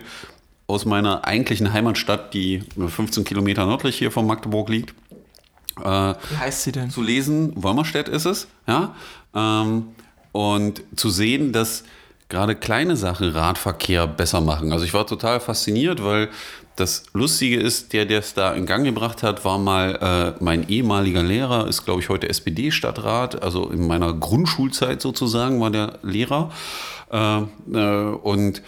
aus 0.67 0.85
meiner 0.85 1.25
eigentlichen 1.25 1.73
Heimatstadt, 1.73 2.35
die 2.35 2.63
15 2.77 3.25
Kilometer 3.25 3.67
nördlich 3.67 3.99
hier 3.99 4.11
von 4.11 4.27
Magdeburg 4.27 4.69
liegt, 4.69 4.95
äh, 5.81 5.85
Wie 5.85 6.37
heißt 6.39 6.63
sie 6.63 6.73
denn? 6.73 6.91
zu 6.91 7.03
lesen, 7.03 7.53
Wolmerstedt 7.57 8.09
ist 8.09 8.27
es, 8.27 8.49
ja, 8.67 8.95
ähm, 9.35 9.89
und 10.33 10.83
zu 10.97 11.11
sehen, 11.11 11.53
dass 11.53 11.85
gerade 12.29 12.55
kleine 12.57 12.97
Sachen 12.97 13.29
Radverkehr 13.31 14.07
besser 14.07 14.41
machen. 14.41 14.73
Also 14.73 14.85
ich 14.85 14.95
war 14.95 15.07
total 15.07 15.41
fasziniert, 15.41 16.03
weil 16.03 16.31
das 16.77 17.05
Lustige 17.13 17.61
ist, 17.61 17.93
der, 17.93 18.07
der 18.07 18.21
es 18.21 18.35
da 18.35 18.53
in 18.53 18.67
Gang 18.67 18.85
gebracht 18.85 19.23
hat, 19.23 19.45
war 19.45 19.59
mal 19.59 20.35
äh, 20.41 20.43
mein 20.43 20.69
ehemaliger 20.69 21.23
Lehrer, 21.23 21.69
ist 21.69 21.85
glaube 21.85 22.01
ich 22.01 22.09
heute 22.09 22.29
SPD-Stadtrat, 22.29 23.43
also 23.43 23.71
in 23.71 23.87
meiner 23.87 24.13
Grundschulzeit 24.15 25.03
sozusagen 25.03 25.61
war 25.61 25.71
der 25.71 25.99
Lehrer. 26.03 26.51
Äh, 27.11 27.43
äh, 27.73 28.15
und 28.23 28.63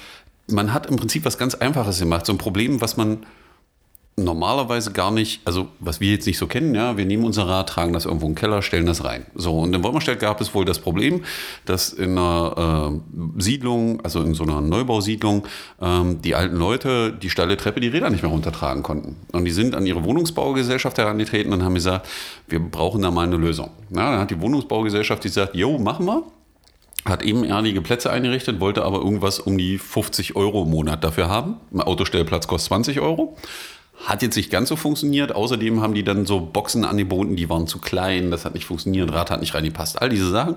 man 0.49 0.75
hat 0.75 0.87
im 0.87 0.97
Prinzip 0.97 1.25
was 1.25 1.38
ganz 1.38 1.55
Einfaches 1.55 1.99
gemacht, 1.99 2.27
so 2.27 2.33
ein 2.33 2.38
Problem, 2.38 2.81
was 2.81 2.97
man 2.97 3.25
normalerweise 4.16 4.92
gar 4.92 5.11
nicht, 5.11 5.40
also 5.44 5.68
was 5.81 6.00
wir 6.00 6.12
jetzt 6.12 6.27
nicht 6.27 6.38
so 6.38 6.46
kennen, 6.46 6.74
ja, 6.74 6.96
wir 6.96 7.05
nehmen 7.05 7.24
unser 7.24 7.48
Rad, 7.48 7.68
tragen 7.68 7.92
das 7.92 8.05
irgendwo 8.05 8.27
in 8.27 8.33
den 8.33 8.38
Keller, 8.38 8.62
stellen 8.62 8.87
das 8.87 9.05
rein. 9.05 9.27
So, 9.35 9.59
und 9.59 9.74
in 9.74 9.83
Wolmerstedt 9.83 10.20
gab 10.20 10.40
es 10.40 10.55
wohl 10.55 10.64
das 10.64 10.79
Problem, 10.79 11.24
dass 11.64 11.88
in 11.92 12.16
einer 12.16 12.92
äh, 12.92 13.40
Siedlung, 13.42 14.00
also 14.03 14.22
in 14.22 14.35
so 14.35 14.44
einer 14.44 14.61
Neubausiedlung, 14.61 15.46
ähm, 15.81 16.22
die 16.22 16.35
alten 16.37 16.57
Leute 16.57 17.12
die 17.12 17.31
steile 17.31 17.57
Treppe 17.57 17.81
die 17.81 17.88
Räder 17.88 18.09
nicht 18.11 18.22
mehr 18.22 18.31
runtertragen 18.31 18.83
konnten. 18.83 19.16
Und 19.33 19.44
die 19.44 19.50
sind 19.50 19.74
an 19.74 19.85
ihre 19.85 20.05
Wohnungsbaugesellschaft 20.05 20.96
herangetreten 20.96 21.53
und 21.53 21.64
haben 21.64 21.74
gesagt, 21.74 22.07
wir 22.48 22.61
brauchen 22.61 23.03
da 23.03 23.11
mal 23.11 23.27
eine 23.27 23.37
Lösung. 23.37 23.70
Na, 23.90 24.12
dann 24.12 24.20
hat 24.20 24.31
die 24.31 24.40
Wohnungsbaugesellschaft 24.40 25.22
gesagt, 25.22 25.57
jo, 25.57 25.79
machen 25.79 26.07
wir 26.07 26.22
hat 27.05 27.22
ebenerdige 27.22 27.83
Plätze 27.83 28.11
eingerichtet, 28.11 28.61
wollte 28.61 28.83
aber 28.83 28.98
irgendwas 28.98 29.38
um 29.38 29.59
die 29.59 29.77
50 29.77 30.37
Euro 30.37 30.62
im 30.62 30.70
Monat 30.70 31.05
dafür 31.05 31.29
haben. 31.29 31.57
Ein 31.70 31.83
Autostellplatz 31.83 32.46
kostet 32.46 32.68
20 32.68 33.00
Euro. 33.00 33.37
Hat 33.96 34.22
jetzt 34.22 34.37
nicht 34.37 34.50
ganz 34.50 34.68
so 34.68 34.76
funktioniert. 34.76 35.35
Außerdem 35.35 35.80
haben 35.80 35.94
die 35.94 36.02
dann 36.02 36.26
so 36.26 36.40
Boxen 36.40 36.85
angeboten, 36.85 37.37
die 37.37 37.48
waren 37.48 37.66
zu 37.66 37.78
klein, 37.78 38.30
das 38.30 38.44
hat 38.44 38.54
nicht 38.54 38.66
funktioniert, 38.66 39.12
Rad 39.12 39.30
hat 39.30 39.40
nicht 39.40 39.54
reingepasst, 39.54 40.02
all 40.02 40.09
diese 40.09 40.28
Sachen. 40.30 40.57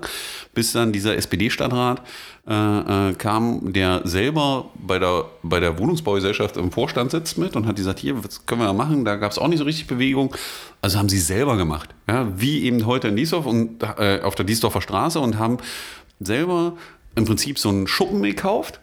Bis 0.54 0.72
dann 0.72 0.92
dieser 0.92 1.16
SPD-Stadtrat 1.16 2.02
äh, 2.48 3.10
äh, 3.10 3.14
kam, 3.14 3.72
der 3.72 4.02
selber 4.04 4.66
bei 4.74 4.98
der, 4.98 5.26
bei 5.42 5.60
der 5.60 5.78
Wohnungsbaugesellschaft 5.78 6.56
im 6.56 6.72
Vorstand 6.72 7.12
sitzt 7.12 7.38
mit 7.38 7.54
und 7.56 7.66
hat 7.66 7.76
gesagt, 7.76 8.00
hier, 8.00 8.22
was 8.22 8.44
können 8.44 8.60
wir 8.60 8.66
da 8.66 8.72
machen? 8.72 9.04
Da 9.04 9.16
gab 9.16 9.30
es 9.30 9.38
auch 9.38 9.48
nicht 9.48 9.58
so 9.58 9.64
richtig 9.64 9.86
Bewegung. 9.86 10.34
Also 10.82 10.98
haben 10.98 11.08
sie 11.08 11.18
selber 11.18 11.56
gemacht. 11.56 11.90
Ja, 12.08 12.26
wie 12.36 12.64
eben 12.64 12.84
heute 12.86 13.08
in 13.08 13.16
Diesdorf 13.16 13.46
und 13.46 13.82
äh, 13.82 14.20
auf 14.20 14.34
der 14.34 14.44
Diesdorfer 14.44 14.80
Straße 14.80 15.20
und 15.20 15.38
haben 15.38 15.58
selber 16.20 16.76
im 17.14 17.24
Prinzip 17.24 17.58
so 17.58 17.68
einen 17.68 17.86
Schuppen 17.86 18.22
gekauft, 18.22 18.80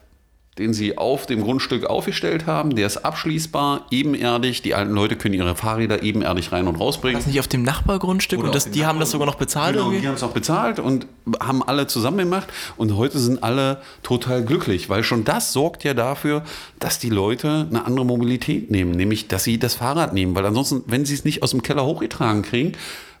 den 0.58 0.72
sie 0.72 0.96
auf 0.96 1.26
dem 1.26 1.42
Grundstück 1.42 1.84
aufgestellt 1.84 2.46
haben. 2.46 2.74
Der 2.74 2.86
ist 2.86 2.98
abschließbar, 2.98 3.86
ebenerdig. 3.90 4.62
Die 4.62 4.74
alten 4.74 4.92
Leute 4.92 5.16
können 5.16 5.34
ihre 5.34 5.54
Fahrräder 5.54 6.02
ebenerdig 6.02 6.50
rein 6.50 6.66
und 6.66 6.76
rausbringen. 6.76 7.18
Das 7.18 7.26
nicht 7.26 7.40
auf 7.40 7.48
dem 7.48 7.62
Nachbargrundstück 7.62 8.38
Oder 8.38 8.48
und 8.48 8.54
das, 8.54 8.70
die 8.70 8.86
haben 8.86 8.98
das 8.98 9.10
sogar 9.10 9.26
noch 9.26 9.34
bezahlt 9.34 9.74
Genau, 9.74 9.86
irgendwie? 9.86 10.00
die 10.00 10.08
haben 10.08 10.14
es 10.14 10.22
auch 10.22 10.30
bezahlt 10.30 10.78
und 10.78 11.06
haben 11.40 11.62
alle 11.62 11.86
zusammen 11.86 12.18
gemacht. 12.18 12.48
Und 12.78 12.96
heute 12.96 13.18
sind 13.18 13.42
alle 13.42 13.82
total 14.02 14.44
glücklich, 14.44 14.88
weil 14.88 15.04
schon 15.04 15.24
das 15.24 15.52
sorgt 15.52 15.84
ja 15.84 15.92
dafür, 15.92 16.42
dass 16.78 16.98
die 16.98 17.10
Leute 17.10 17.66
eine 17.68 17.84
andere 17.84 18.06
Mobilität 18.06 18.70
nehmen, 18.70 18.92
nämlich 18.92 19.28
dass 19.28 19.44
sie 19.44 19.58
das 19.58 19.74
Fahrrad 19.74 20.14
nehmen. 20.14 20.34
Weil 20.34 20.46
ansonsten, 20.46 20.84
wenn 20.86 21.04
sie 21.04 21.14
es 21.14 21.24
nicht 21.24 21.42
aus 21.42 21.50
dem 21.50 21.62
Keller 21.62 21.84
hochgetragen 21.84 22.42
kriegen, 22.42 22.72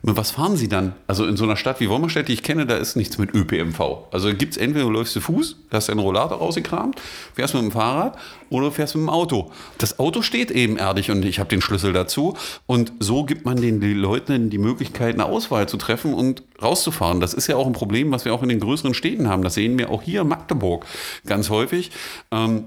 mit 0.06 0.16
was 0.16 0.30
fahren 0.30 0.56
sie 0.56 0.68
dann? 0.68 0.94
Also 1.08 1.26
in 1.26 1.36
so 1.36 1.42
einer 1.42 1.56
Stadt 1.56 1.80
wie 1.80 1.88
Wolmerstedt, 1.88 2.28
die 2.28 2.32
ich 2.32 2.44
kenne, 2.44 2.64
da 2.64 2.76
ist 2.76 2.94
nichts 2.94 3.18
mit 3.18 3.34
ÖPMV. 3.34 3.80
Also 4.12 4.32
gibt 4.32 4.52
es 4.52 4.56
entweder 4.56 4.84
du 4.84 4.92
läufst 4.92 5.12
zu 5.12 5.20
Fuß, 5.20 5.56
hast 5.72 5.88
deinen 5.88 5.98
Rollator 5.98 6.38
rausgekramt, 6.38 7.00
fährst 7.34 7.54
mit 7.54 7.64
dem 7.64 7.72
Fahrrad 7.72 8.16
oder 8.48 8.70
fährst 8.70 8.94
mit 8.94 9.02
dem 9.02 9.10
Auto. 9.10 9.50
Das 9.78 9.98
Auto 9.98 10.22
steht 10.22 10.52
ebenerdig 10.52 11.10
und 11.10 11.24
ich 11.24 11.40
habe 11.40 11.48
den 11.48 11.60
Schlüssel 11.60 11.92
dazu. 11.92 12.36
Und 12.66 12.92
so 13.00 13.24
gibt 13.24 13.44
man 13.44 13.60
den, 13.60 13.80
den 13.80 13.98
Leuten 13.98 14.48
die 14.48 14.58
Möglichkeit, 14.58 15.14
eine 15.14 15.24
Auswahl 15.24 15.68
zu 15.68 15.76
treffen 15.76 16.14
und 16.14 16.44
rauszufahren. 16.62 17.18
Das 17.18 17.34
ist 17.34 17.48
ja 17.48 17.56
auch 17.56 17.66
ein 17.66 17.72
Problem, 17.72 18.12
was 18.12 18.24
wir 18.24 18.32
auch 18.32 18.44
in 18.44 18.48
den 18.48 18.60
größeren 18.60 18.94
Städten 18.94 19.28
haben. 19.28 19.42
Das 19.42 19.54
sehen 19.54 19.76
wir 19.76 19.90
auch 19.90 20.02
hier 20.02 20.20
in 20.20 20.28
Magdeburg 20.28 20.86
ganz 21.26 21.50
häufig. 21.50 21.90
Ähm, 22.30 22.66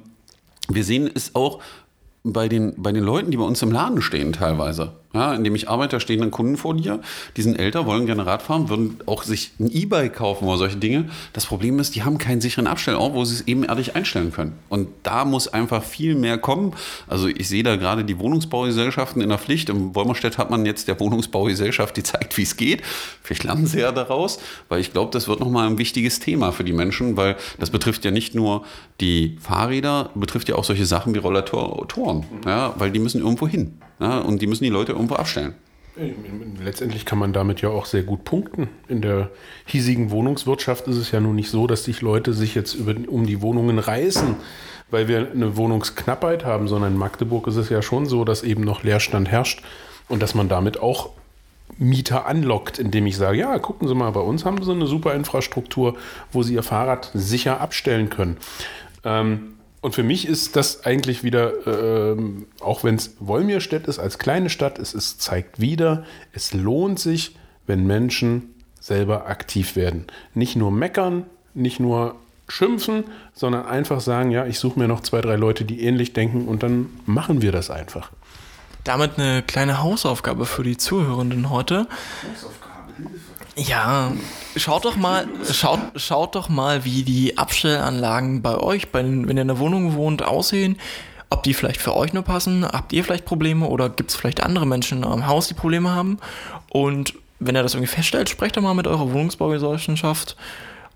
wir 0.68 0.84
sehen 0.84 1.10
es 1.16 1.36
auch 1.36 1.62
bei 2.24 2.50
den, 2.50 2.74
bei 2.76 2.92
den 2.92 3.06
Leuten, 3.06 3.32
die 3.32 3.38
bei 3.38 3.46
uns 3.46 3.62
im 3.62 3.72
Laden 3.72 4.02
stehen 4.02 4.34
teilweise. 4.34 4.92
Ja, 5.12 5.34
indem 5.34 5.56
ich 5.56 5.68
arbeite, 5.68 5.96
da 5.96 6.00
stehen 6.00 6.20
dann 6.20 6.30
Kunden 6.30 6.56
vor 6.56 6.76
dir, 6.76 7.00
die 7.36 7.42
sind 7.42 7.58
älter, 7.58 7.88
wollen 7.88 8.06
gerne 8.06 8.28
Rad 8.28 8.44
fahren, 8.44 8.70
würden 8.70 9.00
auch 9.08 9.24
sich 9.24 9.52
ein 9.60 9.72
E-Bike 9.72 10.14
kaufen 10.14 10.46
oder 10.46 10.60
solche 10.60 10.78
Dinge. 10.78 11.10
Das 11.34 11.48
Problem 11.48 11.80
ist, 11.80 11.96
die 11.96 12.04
haben 12.04 12.20
keinen 12.20 12.42
sicheren 12.42 12.68
Abstellort, 12.68 13.16
wo 13.16 13.26
sie 13.26 13.34
es 13.34 13.48
ebenerdig 13.48 13.96
einstellen 13.96 14.32
können. 14.32 14.54
Und 14.70 14.90
da 15.02 15.26
muss 15.26 15.48
einfach 15.48 15.84
viel 15.84 16.14
mehr 16.14 16.38
kommen. 16.38 16.74
Also 17.08 17.28
ich 17.28 17.50
sehe 17.50 17.64
da 17.64 17.76
gerade 17.76 18.06
die 18.06 18.20
Wohnungsbaugesellschaften 18.20 19.20
in 19.24 19.30
der 19.30 19.40
Pflicht. 19.40 19.70
Im 19.70 19.96
Wolmerstedt 19.96 20.38
hat 20.38 20.52
man 20.52 20.64
jetzt 20.68 20.88
der 20.88 21.00
Wohnungsbaugesellschaft, 21.00 21.98
die 21.98 22.04
zeigt, 22.04 22.38
wie 22.38 22.44
es 22.44 22.56
geht. 22.56 22.84
Vielleicht 23.24 23.46
lernen 23.46 23.66
sie 23.66 23.80
ja 23.80 23.92
daraus, 23.92 24.40
weil 24.68 24.80
ich 24.80 24.94
glaube, 24.94 25.12
das 25.12 25.28
wird 25.28 25.40
nochmal 25.40 25.66
ein 25.66 25.80
wichtiges 25.80 26.20
Thema 26.20 26.52
für 26.52 26.64
die 26.64 26.74
Menschen, 26.74 27.18
weil 27.18 27.36
das 27.58 27.72
betrifft 27.72 28.06
ja 28.06 28.12
nicht 28.12 28.36
nur 28.36 28.64
die 29.02 29.40
Fahrräder, 29.42 30.12
betrifft 30.14 30.50
ja 30.50 30.56
auch 30.56 30.64
solche 30.64 30.86
Sachen 30.86 31.16
wie 31.16 31.20
Rollatoren, 31.20 32.26
ja, 32.46 32.76
weil 32.78 32.92
die 32.92 33.00
müssen 33.00 33.22
irgendwo 33.22 33.48
hin. 33.48 33.80
Ja, 34.00 34.20
und 34.20 34.42
die 34.42 34.48
müssen 34.48 34.64
die 34.64 34.70
Leute 34.70 34.94
irgendwo 34.94 35.16
abstellen. 35.16 35.56
Letztendlich 36.64 37.06
kann 37.06 37.20
man 37.20 37.34
damit 37.34 37.62
ja 37.62 37.70
auch 37.70 37.86
sehr 37.86 38.04
gut 38.04 38.24
punkten. 38.24 38.70
In 38.88 39.02
der 39.02 39.30
hiesigen 39.66 40.12
Wohnungswirtschaft 40.12 40.88
ist 40.88 40.96
es 40.96 41.12
ja 41.12 41.20
nun 41.20 41.36
nicht 41.36 41.50
so, 41.50 41.68
dass 41.68 41.84
sich 41.84 42.02
Leute 42.02 42.34
sich 42.34 42.56
jetzt 42.56 42.74
über, 42.76 42.96
um 43.10 43.26
die 43.26 43.42
Wohnungen 43.42 43.80
reißen, 43.80 44.36
weil 44.92 45.08
wir 45.10 45.32
eine 45.32 45.58
Wohnungsknappheit 45.58 46.46
haben, 46.46 46.70
sondern 46.70 46.94
in 46.94 46.98
Magdeburg 46.98 47.48
ist 47.48 47.58
es 47.58 47.70
ja 47.70 47.82
schon 47.82 48.06
so, 48.06 48.24
dass 48.24 48.44
eben 48.44 48.64
noch 48.64 48.84
Leerstand 48.84 49.30
herrscht 49.30 49.62
und 50.08 50.22
dass 50.22 50.36
man 50.36 50.48
damit 50.48 50.80
auch 50.80 51.10
Mieter 51.78 52.26
anlockt, 52.26 52.80
indem 52.80 53.06
ich 53.06 53.18
sage, 53.18 53.38
ja, 53.38 53.60
gucken 53.60 53.88
Sie 53.88 53.96
mal, 53.96 54.12
bei 54.12 54.22
uns 54.22 54.46
haben 54.46 54.62
Sie 54.64 54.72
eine 54.72 54.88
super 54.88 55.14
Infrastruktur, 55.14 55.98
wo 56.32 56.44
Sie 56.44 56.54
Ihr 56.54 56.64
Fahrrad 56.64 57.12
sicher 57.14 57.62
abstellen 57.62 58.10
können. 58.10 58.38
Ähm, 59.04 59.59
und 59.82 59.96
für 59.96 60.04
mich 60.04 60.28
ist 60.28 60.56
das 60.56 60.86
eigentlich 60.86 61.24
wieder, 61.24 61.66
ähm, 61.66 62.48
auch 62.60 62.84
wenn 62.84 62.96
es 62.96 63.16
Wolmirstedt 63.20 63.88
ist, 63.88 64.00
als 64.00 64.20
kleine 64.20 64.50
Stadt, 64.50 64.78
es 64.78 64.94
ist, 64.94 65.22
zeigt 65.22 65.60
wieder, 65.62 66.04
es 66.34 66.54
lohnt 66.54 67.00
sich, 67.00 67.38
wenn 67.66 67.88
Menschen 67.88 68.56
selber 68.80 69.28
aktiv 69.28 69.76
werden. 69.76 70.08
Nicht 70.34 70.56
nur 70.56 70.72
meckern, 70.72 71.26
nicht 71.54 71.80
nur 71.80 72.16
schimpfen, 72.48 73.06
sondern 73.34 73.66
einfach 73.68 74.02
sagen, 74.02 74.32
ja, 74.32 74.46
ich 74.46 74.60
suche 74.60 74.80
mir 74.80 74.88
noch 74.88 75.02
zwei, 75.02 75.22
drei 75.22 75.36
Leute, 75.36 75.64
die 75.64 75.82
ähnlich 75.82 76.14
denken 76.14 76.48
und 76.48 76.64
dann 76.64 76.90
machen 77.06 77.42
wir 77.42 77.52
das 77.52 77.70
einfach. 77.70 78.12
Damit 78.84 79.18
eine 79.18 79.44
kleine 79.44 79.82
Hausaufgabe 79.84 80.46
für 80.46 80.64
die 80.64 80.78
Zuhörenden 80.78 81.50
heute. 81.50 81.88
Ja, 83.68 84.12
schaut 84.56 84.86
doch 84.86 84.96
mal, 84.96 85.28
schaut, 85.52 85.80
schaut 85.96 86.36
doch 86.36 86.50
mal, 86.50 86.86
wie 86.86 87.04
die 87.04 87.38
Abstellanlagen 87.38 88.42
bei 88.42 88.58
euch, 88.58 88.92
bei 88.92 89.04
wenn 89.04 89.38
ihr 89.38 89.42
in 89.42 89.48
der 89.48 89.60
Wohnung 89.60 89.96
wohnt, 89.96 90.24
aussehen. 90.24 90.78
Ob 91.30 91.44
die 91.44 91.54
vielleicht 91.54 91.80
für 91.80 91.96
euch 91.96 92.14
nur 92.14 92.24
passen, 92.24 92.66
habt 92.66 92.92
ihr 92.92 93.04
vielleicht 93.04 93.26
Probleme 93.26 93.68
oder 93.68 93.90
gibt 93.90 94.10
es 94.12 94.16
vielleicht 94.16 94.42
andere 94.42 94.66
Menschen 94.66 95.04
am 95.04 95.28
Haus, 95.28 95.48
die 95.48 95.54
Probleme 95.54 95.92
haben? 95.92 96.18
Und 96.70 97.14
wenn 97.40 97.56
ihr 97.56 97.64
das 97.64 97.76
irgendwie 97.76 97.94
feststellt, 97.94 98.30
sprecht 98.30 98.58
doch 98.58 98.62
mal 98.62 98.74
mit 98.74 98.88
eurer 98.88 99.12
Wohnungsbaugesellschaft, 99.12 100.36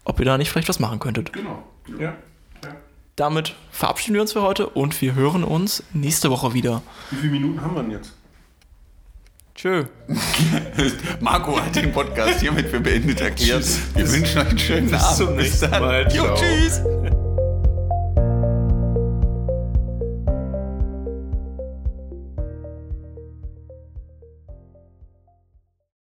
ob 0.06 0.20
ihr 0.20 0.26
da 0.26 0.38
nicht 0.38 0.50
vielleicht 0.50 0.70
was 0.70 0.80
machen 0.80 1.00
könntet. 1.00 1.34
Genau. 1.34 1.64
Ja. 2.00 2.16
Damit 3.16 3.54
verabschieden 3.72 4.16
wir 4.16 4.22
uns 4.22 4.34
für 4.34 4.42
heute 4.42 4.68
und 4.68 5.00
wir 5.02 5.14
hören 5.14 5.44
uns 5.44 5.84
nächste 5.94 6.32
Woche 6.32 6.56
wieder. 6.56 6.82
Wie 7.12 7.18
viele 7.18 7.34
Minuten 7.34 7.62
haben 7.62 7.76
wir 7.76 7.84
denn 7.84 7.92
jetzt? 7.92 8.14
Tschö. 9.56 9.84
Marco 11.20 11.60
hat 11.60 11.76
den 11.76 11.92
Podcast 11.92 12.40
hiermit 12.40 12.68
für 12.68 12.80
beendet 12.80 13.22
erklärt. 13.22 13.66
Wir 13.96 14.12
wünschen 14.12 14.40
euch 14.40 14.50
einen 14.50 14.58
schönen 14.58 14.94
Abend. 14.96 15.18
zum 15.18 15.36
nächsten 15.36 15.70
Bis. 15.70 15.80
Mal. 15.80 16.08
Jo, 16.12 16.36
tschüss. 16.36 16.82